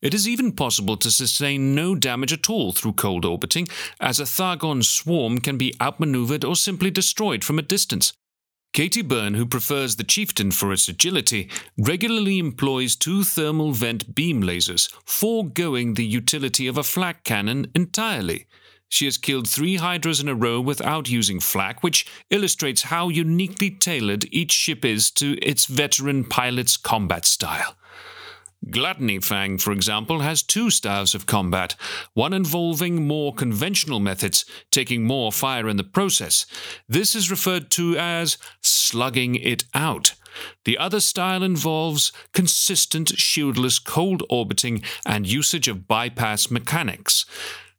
[0.00, 3.66] It is even possible to sustain no damage at all through cold orbiting,
[4.00, 8.12] as a Thargon swarm can be outmaneuvered or simply destroyed from a distance.
[8.72, 14.40] Katie Byrne, who prefers the Chieftain for its agility, regularly employs two thermal vent beam
[14.42, 18.46] lasers, foregoing the utility of a flak cannon entirely.
[18.88, 23.70] She has killed three Hydras in a row without using flak, which illustrates how uniquely
[23.70, 27.74] tailored each ship is to its veteran pilot's combat style.
[28.70, 31.74] Gluttony Fang, for example, has two styles of combat,
[32.14, 36.46] one involving more conventional methods, taking more fire in the process.
[36.88, 40.14] This is referred to as slugging it out.
[40.64, 47.24] The other style involves consistent shieldless cold orbiting and usage of bypass mechanics.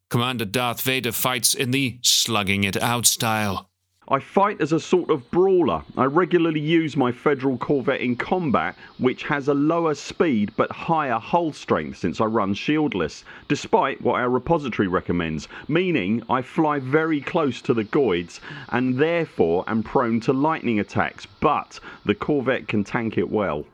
[0.10, 3.68] Commander Darth Vader fights in the slugging it out style.
[4.11, 5.83] I fight as a sort of brawler.
[5.95, 11.19] I regularly use my Federal Corvette in combat, which has a lower speed but higher
[11.19, 17.21] hull strength since I run shieldless, despite what our repository recommends, meaning I fly very
[17.21, 22.83] close to the Goids and therefore am prone to lightning attacks, but the Corvette can
[22.83, 23.65] tank it well.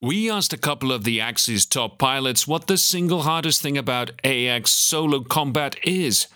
[0.00, 4.12] We asked a couple of the AXI's top pilots what the single hardest thing about
[4.22, 6.28] AX solo combat is.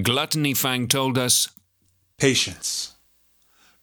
[0.00, 1.48] Gluttony Fang told us
[2.18, 2.94] Patience.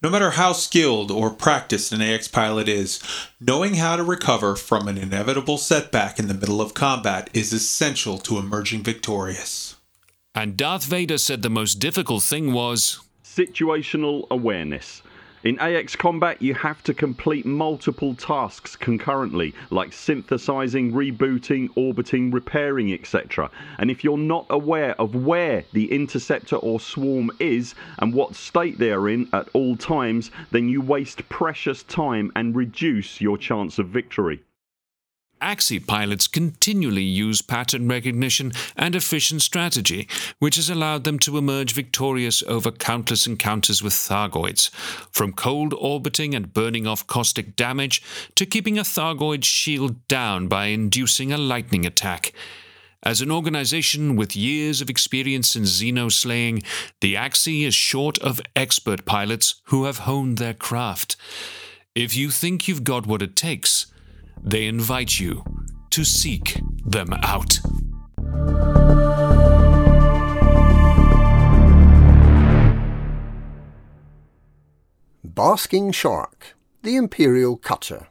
[0.02, 3.00] No matter how skilled or practiced an AX pilot is,
[3.40, 8.18] knowing how to recover from an inevitable setback in the middle of combat is essential
[8.20, 9.76] to emerging victorious.
[10.34, 15.01] And Darth Vader said the most difficult thing was situational awareness.
[15.44, 22.94] In AX combat, you have to complete multiple tasks concurrently, like synthesizing, rebooting, orbiting, repairing,
[22.94, 23.50] etc.
[23.80, 28.78] And if you're not aware of where the interceptor or swarm is and what state
[28.78, 33.80] they are in at all times, then you waste precious time and reduce your chance
[33.80, 34.44] of victory.
[35.42, 40.08] AXI pilots continually use pattern recognition and efficient strategy,
[40.40, 44.70] which has allowed them to emerge victorious over countless encounters with Thargoids,
[45.12, 48.02] from cold orbiting and burning off caustic damage
[48.36, 52.34] to keeping a Thargoid shield down by inducing a lightning attack.
[53.04, 56.62] As an organization with years of experience in Xeno slaying,
[57.00, 61.16] the AXI is short of expert pilots who have honed their craft.
[61.96, 63.91] If you think you've got what it takes,
[64.44, 65.44] they invite you
[65.92, 67.60] to seek them out.
[75.24, 78.08] Basking Shark, the Imperial Cutter.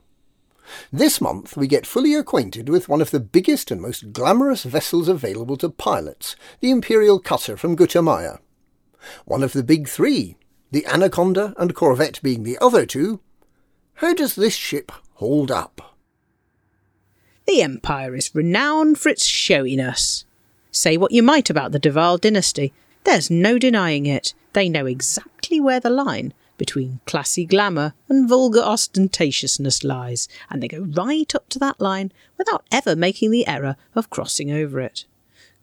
[0.93, 5.09] This month we get fully acquainted with one of the biggest and most glamorous vessels
[5.09, 8.39] available to pilots, the Imperial Cutter from Gutamaya.
[9.25, 10.37] One of the big three,
[10.71, 13.21] the Anaconda and Corvette being the other two.
[13.95, 15.90] How does this ship hold up?
[17.51, 20.25] The Empire is renowned for its showiness.
[20.71, 24.35] Say what you might about the Duval dynasty, there's no denying it.
[24.53, 30.69] They know exactly where the line between classy glamour and vulgar ostentatiousness lies, and they
[30.69, 35.05] go right up to that line without ever making the error of crossing over it.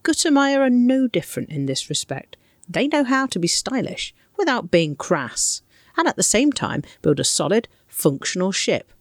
[0.03, 2.35] Gutamaya are no different in this respect.
[2.67, 5.61] They know how to be stylish without being crass,
[5.95, 8.91] and at the same time build a solid, functional ship,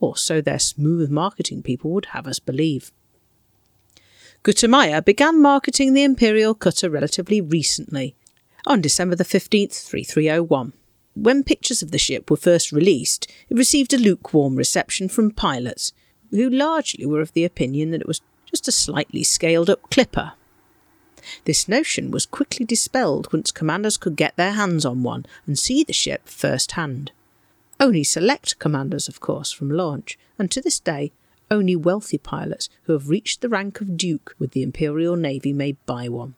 [0.00, 2.92] or so their smooth marketing people would have us believe.
[4.42, 8.16] Gutamaya began marketing the Imperial Cutter relatively recently,
[8.66, 10.72] on December the 15th, 3301.
[11.14, 15.92] When pictures of the ship were first released, it received a lukewarm reception from pilots,
[16.30, 20.32] who largely were of the opinion that it was just a slightly scaled up clipper.
[21.44, 25.84] This notion was quickly dispelled once commanders could get their hands on one and see
[25.84, 27.12] the ship first hand.
[27.80, 31.12] Only select commanders, of course, from launch, and to this day,
[31.50, 35.72] only wealthy pilots who have reached the rank of Duke with the Imperial Navy may
[35.86, 36.34] buy one.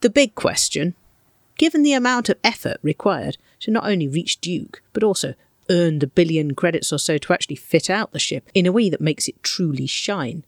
[0.00, 0.94] The big question
[1.58, 5.34] given the amount of effort required to not only reach Duke, but also
[5.68, 8.88] earn the billion credits or so to actually fit out the ship in a way
[8.88, 10.42] that makes it truly shine,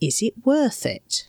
[0.00, 1.28] is it worth it?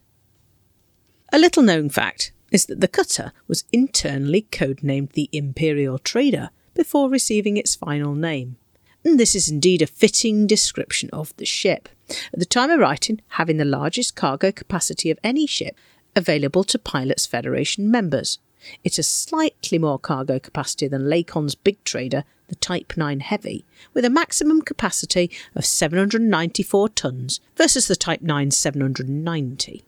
[1.33, 7.09] A little known fact is that the cutter was internally codenamed the Imperial Trader before
[7.09, 8.57] receiving its final name.
[9.03, 11.89] And this is indeed a fitting description of the ship.
[12.33, 15.75] At the time of writing, having the largest cargo capacity of any ship
[16.15, 18.39] available to Pilots Federation members.
[18.83, 24.03] It has slightly more cargo capacity than Lakon's big trader, the Type 9 Heavy, with
[24.03, 29.83] a maximum capacity of 794 tons versus the Type 9 790.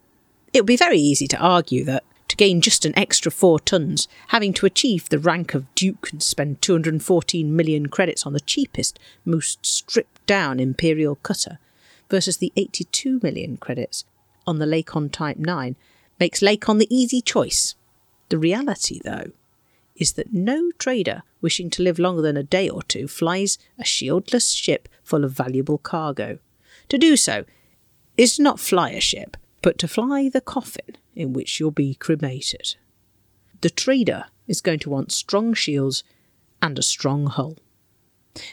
[0.53, 2.03] It would be very easy to argue that
[2.41, 6.59] gain just an extra four tons, having to achieve the rank of Duke and spend
[6.63, 11.59] 214 million credits on the cheapest, most stripped down Imperial cutter,
[12.09, 14.05] versus the 82 million credits
[14.47, 15.75] on the Lakon Type 9,
[16.19, 17.75] makes Lakon the easy choice.
[18.29, 19.33] The reality, though,
[19.95, 23.83] is that no trader wishing to live longer than a day or two flies a
[23.83, 26.39] shieldless ship full of valuable cargo.
[26.89, 27.45] To do so
[28.17, 31.95] is to not fly a ship, but to fly the coffin in which you'll be
[31.95, 32.75] cremated.
[33.61, 36.03] The trader is going to want strong shields
[36.61, 37.57] and a strong hull.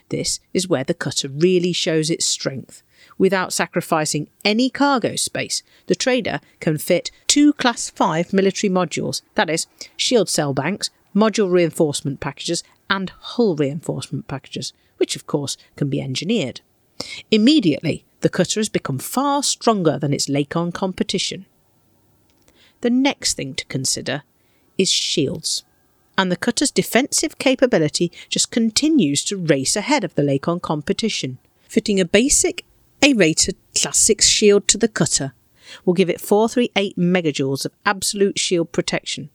[0.09, 2.82] This is where the cutter really shows its strength,
[3.16, 9.50] without sacrificing any cargo space, the trader can fit two Class 5 military modules that
[9.50, 15.88] is, shield cell banks, module reinforcement packages, and hull reinforcement packages, which of course can
[15.88, 16.61] be engineered.
[17.30, 21.46] Immediately, the cutter has become far stronger than its Lakon competition.
[22.80, 24.22] The next thing to consider
[24.76, 25.64] is shields,
[26.16, 31.38] and the cutter's defensive capability just continues to race ahead of the Lakon competition.
[31.68, 32.64] Fitting a basic
[33.02, 35.32] A-rated Class 6 shield to the cutter
[35.84, 39.30] will give it 438 megajoules of absolute shield protection,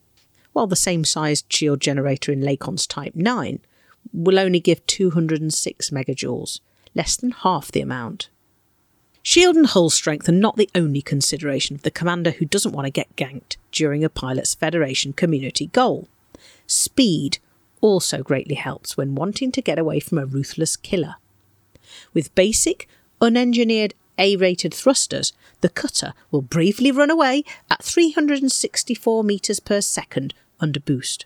[0.51, 3.59] while the same sized shield generator in Lakon's Type 9
[4.11, 6.59] will only give 206 megajoules,
[6.95, 8.29] less than half the amount.
[9.26, 12.88] Shield and hull strength are not the only consideration of the commander who doesn't want
[12.88, 16.09] to get ganked during a pilot's Federation community goal.
[16.67, 17.39] Speed
[17.80, 21.15] also greatly helps when wanting to get away from a ruthless killer.
[22.13, 22.89] With basic,
[23.21, 30.34] unengineered A rated thrusters, the cutter will bravely run away at 364 metres per second
[30.59, 31.26] under boost,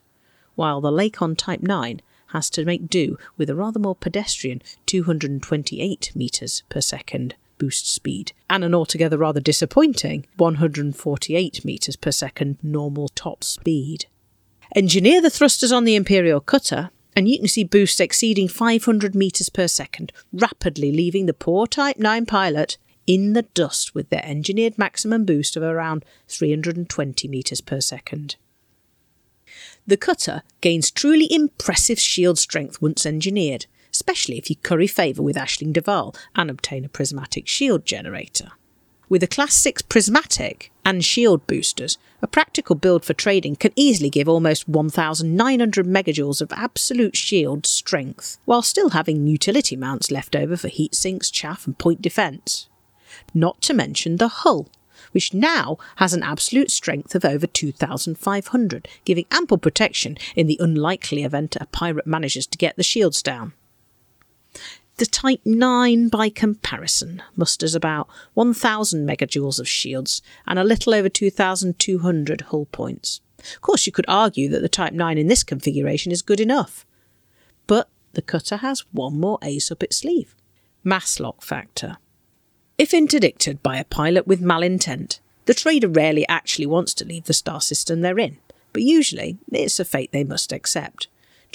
[0.53, 6.11] while the Lakon Type 9 has to make do with a rather more pedestrian 228
[6.13, 13.09] metres per second boost speed and an altogether rather disappointing 148 metres per second normal
[13.09, 14.05] top speed.
[14.75, 19.49] Engineer the thrusters on the Imperial cutter, and you can see boosts exceeding 500 metres
[19.49, 22.77] per second, rapidly leaving the poor Type 9 pilot
[23.07, 28.35] in the dust with their engineered maximum boost of around 320 metres per second.
[29.87, 33.65] The cutter gains truly impressive shield strength once engineered,
[33.97, 38.51] especially if you curry favour with Aisling Duval and obtain a prismatic shield generator.
[39.09, 44.11] With a Class 6 prismatic and shield boosters, a practical build for trading can easily
[44.11, 50.55] give almost 1,900 megajoules of absolute shield strength, while still having utility mounts left over
[50.55, 52.69] for heat sinks, chaff, and point defence.
[53.33, 54.69] Not to mention the hull,
[55.11, 61.23] which now has an absolute strength of over 2,500, giving ample protection in the unlikely
[61.23, 63.53] event a pirate manages to get the shields down.
[64.97, 71.07] The Type 9, by comparison, musters about 1,000 megajoules of shields and a little over
[71.07, 73.21] 2,200 hull points.
[73.39, 76.85] Of course, you could argue that the Type 9 in this configuration is good enough.
[77.67, 80.33] But the cutter has one more ace up its sleeve
[80.83, 81.97] mass lock factor.
[82.77, 87.33] If interdicted by a pilot with malintent, the trader rarely actually wants to leave the
[87.33, 88.37] star system they're in,
[88.71, 91.07] but usually it's a fate they must accept.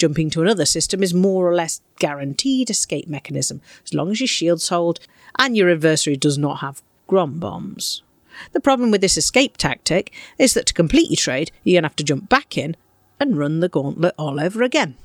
[0.03, 4.27] Jumping to another system is more or less guaranteed escape mechanism as long as your
[4.27, 4.99] shields hold
[5.39, 8.03] and your adversary does not have grom bombs.
[8.51, 11.87] The problem with this escape tactic is that to complete your trade, you're going to
[11.87, 12.75] have to jump back in
[13.17, 14.97] and run the gauntlet all over again.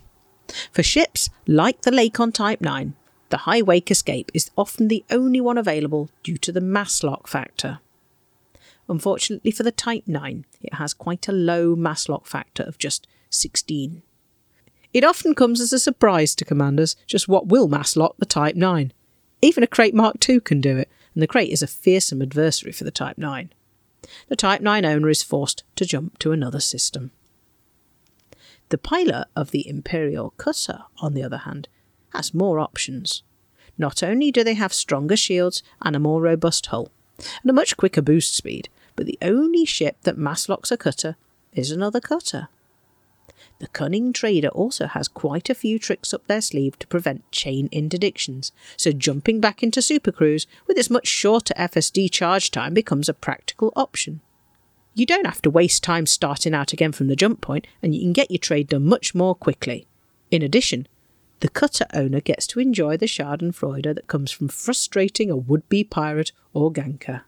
[0.72, 2.96] For ships like the Lakon Type 9,
[3.28, 7.28] the high wake escape is often the only one available due to the mass lock
[7.28, 7.78] factor.
[8.88, 13.06] Unfortunately for the Type 9, it has quite a low mass lock factor of just
[13.30, 14.02] 16.
[14.94, 18.56] It often comes as a surprise to commanders just what will mass lock the Type
[18.56, 18.92] 9.
[19.42, 22.72] Even a Krait Mark II can do it, and the Krait is a fearsome adversary
[22.72, 23.52] for the Type 9.
[24.28, 27.10] The Type 9 owner is forced to jump to another system.
[28.70, 31.68] The pilot of the Imperial Cutter, on the other hand,
[32.12, 33.22] has more options.
[33.76, 36.90] Not only do they have stronger shields and a more robust hull,
[37.42, 41.16] and a much quicker boost speed, but the only ship that mass locks a cutter
[41.52, 42.48] is another cutter.
[43.60, 47.68] The cunning trader also has quite a few tricks up their sleeve to prevent chain
[47.70, 53.08] interdictions, so jumping back into Super Cruise with its much shorter FSD charge time becomes
[53.08, 54.20] a practical option.
[54.94, 58.00] You don't have to waste time starting out again from the jump point, and you
[58.00, 59.86] can get your trade done much more quickly.
[60.30, 60.86] In addition,
[61.40, 65.84] the cutter owner gets to enjoy the schadenfreude that comes from frustrating a would be
[65.84, 67.22] pirate or ganker.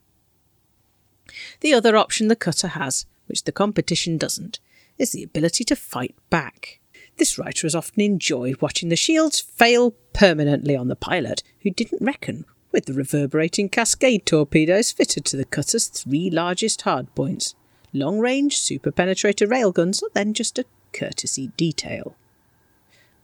[1.60, 4.58] The other option the cutter has, which the competition doesn't,
[5.00, 6.78] is the ability to fight back.
[7.16, 12.04] This writer has often enjoyed watching the shields fail permanently on the pilot, who didn't
[12.04, 17.54] reckon with the reverberating cascade torpedoes fitted to the cutter's three largest hardpoints.
[17.92, 22.14] Long range super penetrator railguns are then just a courtesy detail.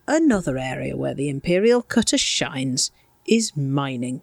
[0.08, 2.90] Another area where the Imperial cutter shines
[3.26, 4.22] is mining.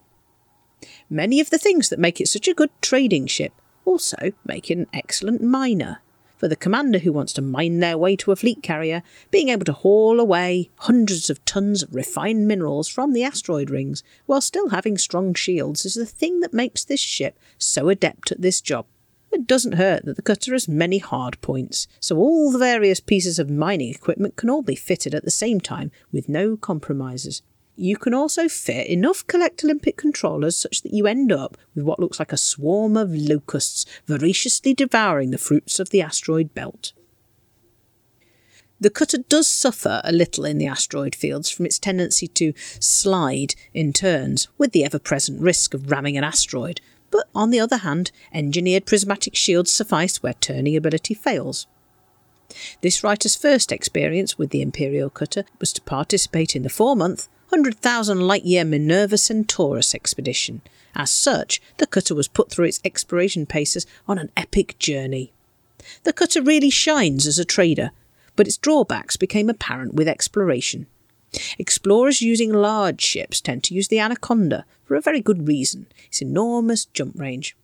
[1.10, 3.54] Many of the things that make it such a good trading ship
[3.86, 6.02] also make it an excellent miner.
[6.44, 9.64] For the commander who wants to mine their way to a fleet carrier, being able
[9.64, 14.68] to haul away hundreds of tons of refined minerals from the asteroid rings while still
[14.68, 18.88] having strong shields is the thing that makes this ship so adept at this job.
[19.32, 23.40] It doesn't hurt that the cutter has many hard points, so all the various pieces
[23.40, 27.42] of mining equipment can all be fitted at the same time with no compromises.
[27.76, 32.00] You can also fit enough collector limpet controllers such that you end up with what
[32.00, 36.94] looks like a swarm of locusts voraciously devouring the fruits of the asteroid belt.
[38.80, 43.56] The cutter does suffer a little in the asteroid fields from its tendency to slide
[43.74, 47.78] in turns, with the ever present risk of ramming an asteroid, but on the other
[47.78, 51.66] hand, engineered prismatic shields suffice where turning ability fails.
[52.82, 57.30] This writer's first experience with the Imperial cutter was to participate in the four month,
[57.54, 60.64] 100,000 light year Minerva Centaurus expedition.
[60.96, 65.32] As such, the cutter was put through its exploration paces on an epic journey.
[66.02, 67.92] The cutter really shines as a trader,
[68.36, 70.88] but its drawbacks became apparent with exploration.
[71.60, 76.24] Explorers using large ships tend to use the Anaconda for a very good reason its
[76.24, 77.56] enormous jump range.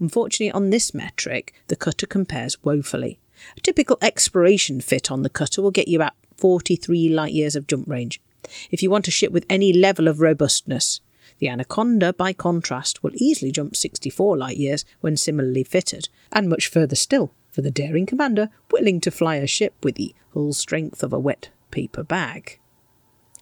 [0.00, 3.18] Unfortunately, on this metric, the cutter compares woefully.
[3.58, 7.66] A typical exploration fit on the cutter will get you about 43 light years of
[7.66, 8.22] jump range.
[8.70, 11.00] If you want a ship with any level of robustness,
[11.38, 16.66] the Anaconda, by contrast, will easily jump 64 light years when similarly fitted, and much
[16.66, 21.02] further still for the daring commander willing to fly a ship with the hull strength
[21.02, 22.58] of a wet paper bag.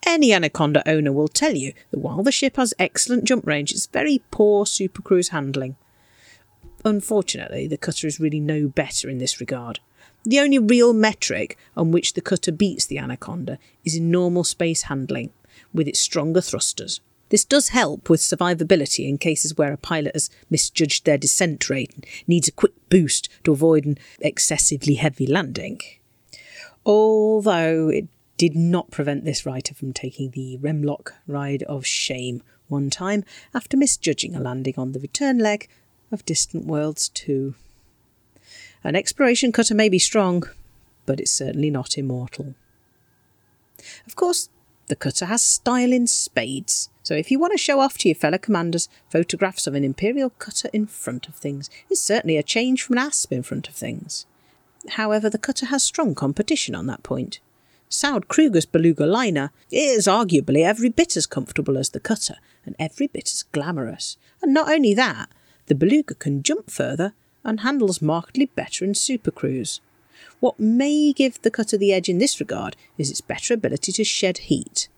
[0.05, 3.87] Any Anaconda owner will tell you that while the ship has excellent jump range, it's
[3.87, 5.77] very poor supercruise handling.
[6.85, 9.81] Unfortunately, the cutter is really no better in this regard.
[10.27, 14.83] The only real metric on which the cutter beats the Anaconda is in normal space
[14.83, 15.31] handling,
[15.73, 17.01] with its stronger thrusters.
[17.29, 21.93] This does help with survivability in cases where a pilot has misjudged their descent rate
[21.95, 25.81] and needs a quick boost to avoid an excessively heavy landing.
[26.85, 32.91] Although it did not prevent this writer from taking the Remlok ride of shame one
[32.91, 33.25] time
[33.55, 35.69] after misjudging a landing on the return leg
[36.11, 37.55] of Distant Worlds 2.
[38.87, 40.45] An exploration cutter may be strong,
[41.07, 42.55] but it's certainly not immortal.
[44.07, 44.49] Of course,
[44.87, 48.15] the cutter has style in spades, so if you want to show off to your
[48.15, 52.81] fellow commanders, photographs of an Imperial cutter in front of things is certainly a change
[52.81, 54.25] from an asp in front of things.
[54.91, 57.41] However, the cutter has strong competition on that point.
[57.91, 63.09] Saud Kruger's Beluga liner is arguably every bit as comfortable as the cutter and every
[63.09, 64.17] bit as glamorous.
[64.41, 65.29] And not only that,
[65.67, 67.15] the Beluga can jump further
[67.47, 69.81] and handles markedly better in supercruise.
[70.41, 74.05] What may give the cutter the edge in this regard is its better ability to
[74.05, 74.89] shed heat.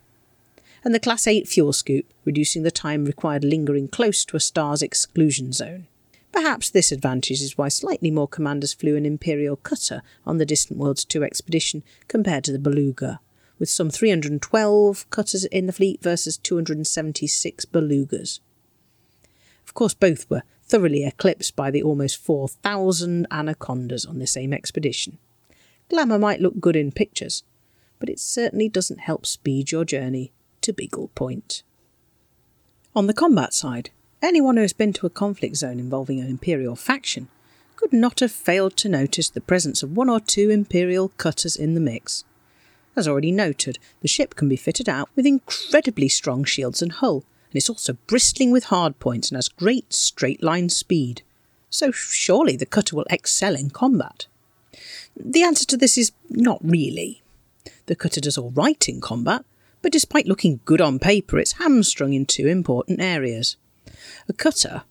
[0.82, 4.82] And the Class 8 fuel scoop, reducing the time required lingering close to a star's
[4.82, 5.86] exclusion zone.
[6.32, 10.78] Perhaps this advantage is why slightly more commanders flew an Imperial cutter on the Distant
[10.78, 13.20] Worlds 2 expedition compared to the Beluga,
[13.58, 18.40] with some 312 cutters in the fleet versus 276 Belugas.
[19.66, 25.18] Of course, both were thoroughly eclipsed by the almost 4,000 anacondas on the same expedition.
[25.88, 27.42] Glamour might look good in pictures,
[27.98, 31.62] but it certainly doesn't help speed your journey to Beagle Point.
[32.94, 33.90] On the combat side,
[34.20, 37.28] anyone who has been to a conflict zone involving an Imperial faction
[37.76, 41.74] could not have failed to notice the presence of one or two Imperial cutters in
[41.74, 42.24] the mix.
[42.96, 47.24] As already noted, the ship can be fitted out with incredibly strong shields and hull,
[47.50, 51.22] and it's also bristling with hardpoints and has great straight line speed.
[51.70, 54.26] So surely the cutter will excel in combat.
[55.16, 57.22] The answer to this is not really.
[57.86, 59.44] The cutter does all right in combat,
[59.82, 63.56] but despite looking good on paper, it's hamstrung in two important areas.
[64.28, 64.82] A cutter,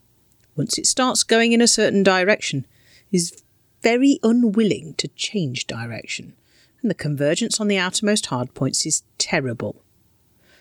[0.56, 2.66] once it starts going in a certain direction,
[3.12, 3.42] is
[3.82, 6.34] very unwilling to change direction,
[6.82, 9.82] and the convergence on the outermost hardpoints is terrible.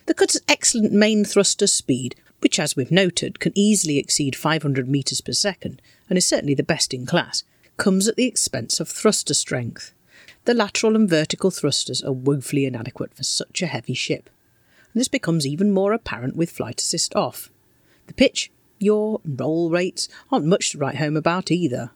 [0.08, 5.20] The cutter's excellent main thruster speed, which, as we've noted, can easily exceed 500 metres
[5.20, 7.44] per second, and is certainly the best in class,
[7.76, 9.94] comes at the expense of thruster strength.
[10.46, 14.30] The lateral and vertical thrusters are woefully inadequate for such a heavy ship.
[14.94, 17.52] And this becomes even more apparent with flight assist off.
[18.08, 18.50] The pitch,
[18.80, 21.92] yaw, and roll rates aren't much to write home about either.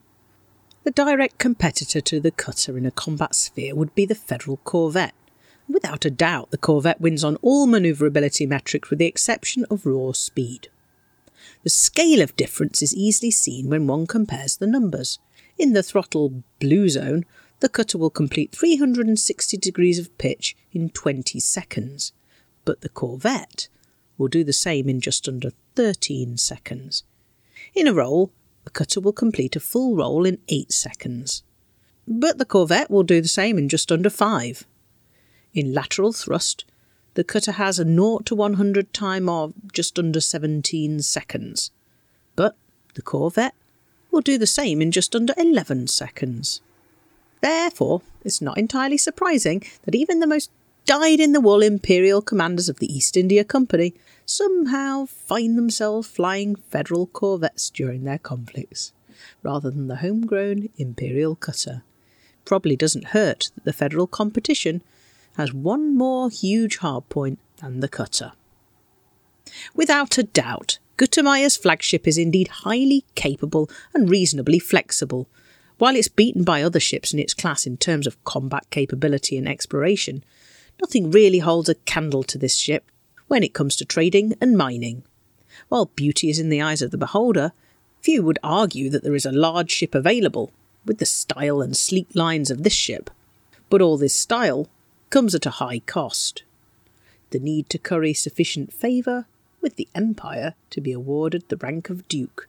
[0.84, 5.14] The direct competitor to the cutter in a combat sphere would be the Federal Corvette,
[5.72, 10.12] Without a doubt, the Corvette wins on all manoeuvrability metrics with the exception of raw
[10.12, 10.68] speed.
[11.62, 15.18] The scale of difference is easily seen when one compares the numbers.
[15.56, 17.24] In the throttle blue zone,
[17.60, 22.12] the cutter will complete 360 degrees of pitch in 20 seconds,
[22.66, 23.68] but the Corvette
[24.18, 27.02] will do the same in just under 13 seconds.
[27.74, 28.30] In a roll,
[28.64, 31.42] the cutter will complete a full roll in 8 seconds,
[32.06, 34.66] but the Corvette will do the same in just under 5.
[35.54, 36.64] In lateral thrust,
[37.14, 41.70] the cutter has a 0 to 100 time of just under 17 seconds,
[42.36, 42.56] but
[42.94, 43.54] the Corvette
[44.10, 46.62] will do the same in just under 11 seconds.
[47.42, 50.50] Therefore, it's not entirely surprising that even the most
[50.86, 53.94] dyed in the wool imperial commanders of the East India Company
[54.24, 58.92] somehow find themselves flying federal corvettes during their conflicts,
[59.42, 61.82] rather than the homegrown imperial cutter.
[62.44, 64.82] Probably doesn't hurt that the federal competition
[65.36, 68.32] has one more huge hardpoint than the cutter.
[69.74, 75.28] Without a doubt, Gutamaya's flagship is indeed highly capable and reasonably flexible.
[75.78, 79.48] While it's beaten by other ships in its class in terms of combat capability and
[79.48, 80.22] exploration,
[80.80, 82.90] nothing really holds a candle to this ship
[83.26, 85.02] when it comes to trading and mining.
[85.68, 87.52] While beauty is in the eyes of the beholder,
[88.00, 90.52] few would argue that there is a large ship available,
[90.84, 93.10] with the style and sleek lines of this ship.
[93.70, 94.68] But all this style
[95.12, 96.42] comes at a high cost.
[97.32, 99.26] The need to curry sufficient favour
[99.60, 102.48] with the Empire to be awarded the rank of Duke,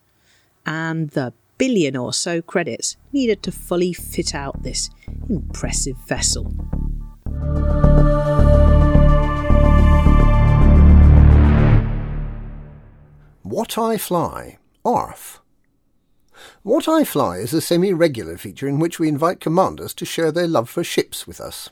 [0.65, 4.89] and the billion or so credits needed to fully fit out this
[5.29, 6.45] impressive vessel.
[13.41, 15.41] What I Fly, ARF.
[16.63, 20.47] What I Fly is a semi-regular feature in which we invite commanders to share their
[20.47, 21.69] love for ships with us.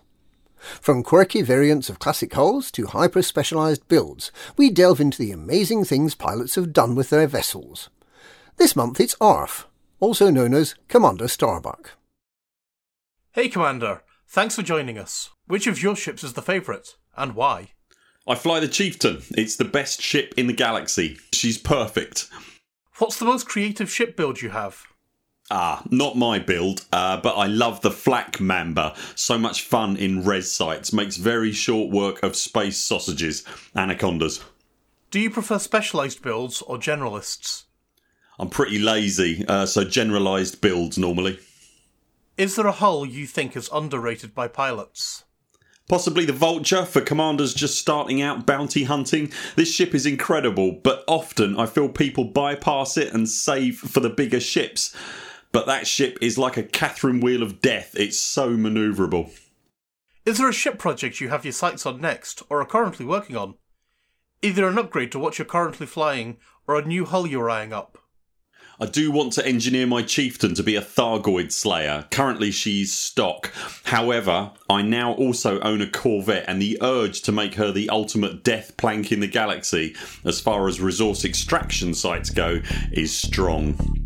[0.79, 6.15] From quirky variants of classic hulls to hyper-specialised builds, we delve into the amazing things
[6.15, 7.89] pilots have done with their vessels.
[8.57, 9.67] This month it's ARF,
[9.99, 11.91] also known as Commander Starbuck.
[13.31, 15.29] Hey Commander, thanks for joining us.
[15.47, 17.71] Which of your ships is the favourite, and why?
[18.27, 19.23] I fly the Chieftain.
[19.31, 21.17] It's the best ship in the galaxy.
[21.33, 22.29] She's perfect.
[22.99, 24.83] What's the most creative ship build you have?
[25.53, 28.95] Ah, not my build, uh, but I love the Flak Mamba.
[29.15, 30.93] So much fun in res sites.
[30.93, 33.43] Makes very short work of space sausages.
[33.75, 34.39] Anacondas.
[35.09, 37.63] Do you prefer specialised builds or generalists?
[38.39, 41.37] I'm pretty lazy, uh, so generalised builds normally.
[42.37, 45.25] Is there a hull you think is underrated by pilots?
[45.89, 49.33] Possibly the Vulture for commanders just starting out bounty hunting.
[49.57, 54.09] This ship is incredible, but often I feel people bypass it and save for the
[54.09, 54.95] bigger ships.
[55.51, 59.31] But that ship is like a Catherine Wheel of Death, it's so manoeuvrable.
[60.25, 63.35] Is there a ship project you have your sights on next, or are currently working
[63.35, 63.55] on?
[64.41, 66.37] Either an upgrade to what you're currently flying,
[66.67, 67.97] or a new hull you're eyeing up?
[68.79, 72.07] I do want to engineer my chieftain to be a Thargoid Slayer.
[72.09, 73.51] Currently, she's stock.
[73.83, 78.43] However, I now also own a Corvette, and the urge to make her the ultimate
[78.43, 84.00] death plank in the galaxy, as far as resource extraction sites go, is strong.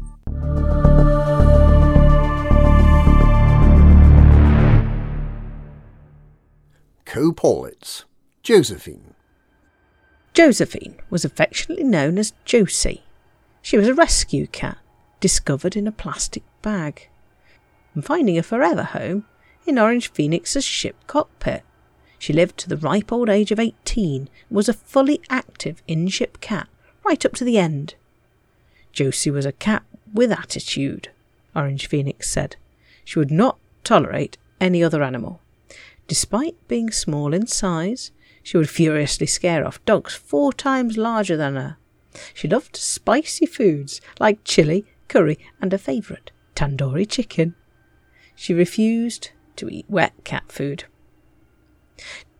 [7.15, 8.03] Co-Paulets,
[8.43, 9.13] Josephine.
[10.33, 13.03] Josephine was affectionately known as Josie.
[13.61, 14.79] She was a rescue cat,
[15.21, 17.07] discovered in a plastic bag,
[17.93, 19.23] and finding a forever home
[19.65, 21.63] in Orange Phoenix's ship cockpit.
[22.19, 26.09] She lived to the ripe old age of 18 and was a fully active in
[26.09, 26.67] ship cat
[27.05, 27.95] right up to the end.
[28.91, 31.11] Josie was a cat with attitude,
[31.55, 32.57] Orange Phoenix said.
[33.05, 35.39] She would not tolerate any other animal.
[36.07, 38.11] Despite being small in size,
[38.43, 41.77] she would furiously scare off dogs four times larger than her.
[42.33, 47.55] She loved spicy foods like chili, curry, and a favourite, tandoori chicken.
[48.35, 50.85] She refused to eat wet cat food.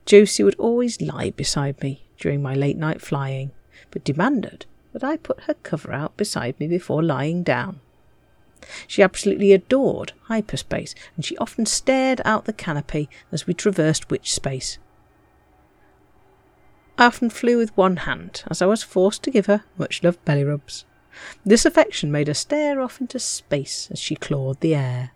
[0.05, 3.51] Josie would always lie beside me during my late night flying,
[3.89, 7.81] but demanded that I put her cover out beside me before lying down.
[8.87, 14.33] She absolutely adored hyperspace, and she often stared out the canopy as we traversed witch
[14.33, 14.77] space.
[16.97, 20.23] I often flew with one hand, as I was forced to give her much loved
[20.23, 20.85] belly rubs.
[21.45, 25.11] This affection made her stare off into space as she clawed the air.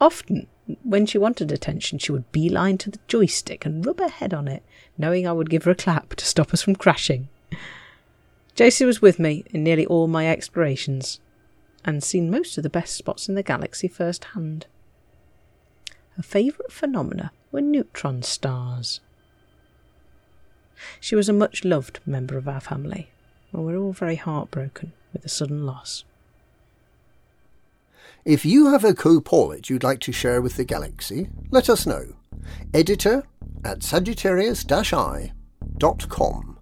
[0.00, 0.46] Often,
[0.82, 4.48] when she wanted attention, she would beeline to the joystick and rub her head on
[4.48, 4.62] it,
[4.96, 7.28] knowing I would give her a clap to stop us from crashing.
[8.54, 11.20] Josie was with me in nearly all my explorations,
[11.88, 14.66] and seen most of the best spots in the galaxy firsthand.
[16.16, 19.00] Her favourite phenomena were neutron stars.
[21.00, 23.08] She was a much loved member of our family,
[23.50, 26.04] and we're all very heartbroken with the sudden loss.
[28.26, 32.16] If you have a co-paulet you'd like to share with the galaxy, let us know.
[32.74, 33.24] Editor
[33.64, 36.57] at sagittarius-i.com.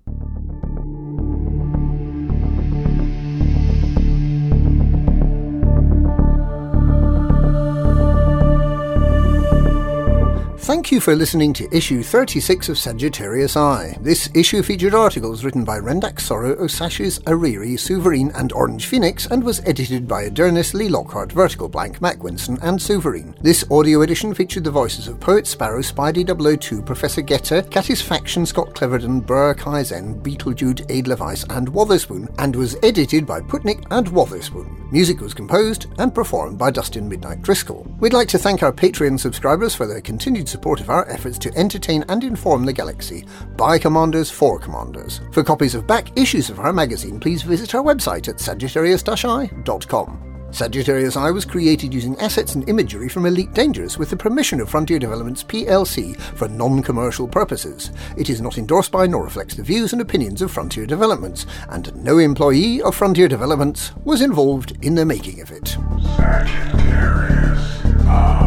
[10.66, 13.96] Thank you for listening to issue 36 of Sagittarius Eye.
[14.00, 19.44] This issue featured articles written by Rendak Sorrow, Osashis, Ariri, Suverine, and Orange Phoenix, and
[19.44, 23.40] was edited by Adernis, Lee Lockhart, Vertical Blank, Mac Winston, and Suverine.
[23.40, 28.44] This audio edition featured the voices of Poet Sparrow, Spidey 002, Professor Getter, Catis Faction,
[28.44, 34.76] Scott Cleverdon, Burr Kaizen, Beetlejude, Edelweiss, and Wotherspoon, and was edited by Putnik and Wotherspoon.
[34.90, 37.86] Music was composed and performed by Dustin Midnight Driscoll.
[38.00, 41.54] We'd like to thank our Patreon subscribers for their continued support of our efforts to
[41.56, 43.24] entertain and inform the galaxy
[43.56, 45.20] by commanders for commanders.
[45.32, 50.26] For copies of back issues of our magazine, please visit our website at sagittarius-i.com.
[50.50, 54.70] Sagittarius Eye was created using assets and imagery from Elite Dangerous with the permission of
[54.70, 57.90] Frontier Developments plc for non commercial purposes.
[58.16, 61.94] It is not endorsed by nor reflects the views and opinions of Frontier Developments, and
[61.96, 65.76] no employee of Frontier Developments was involved in the making of it.
[66.16, 68.45] Sagittarius.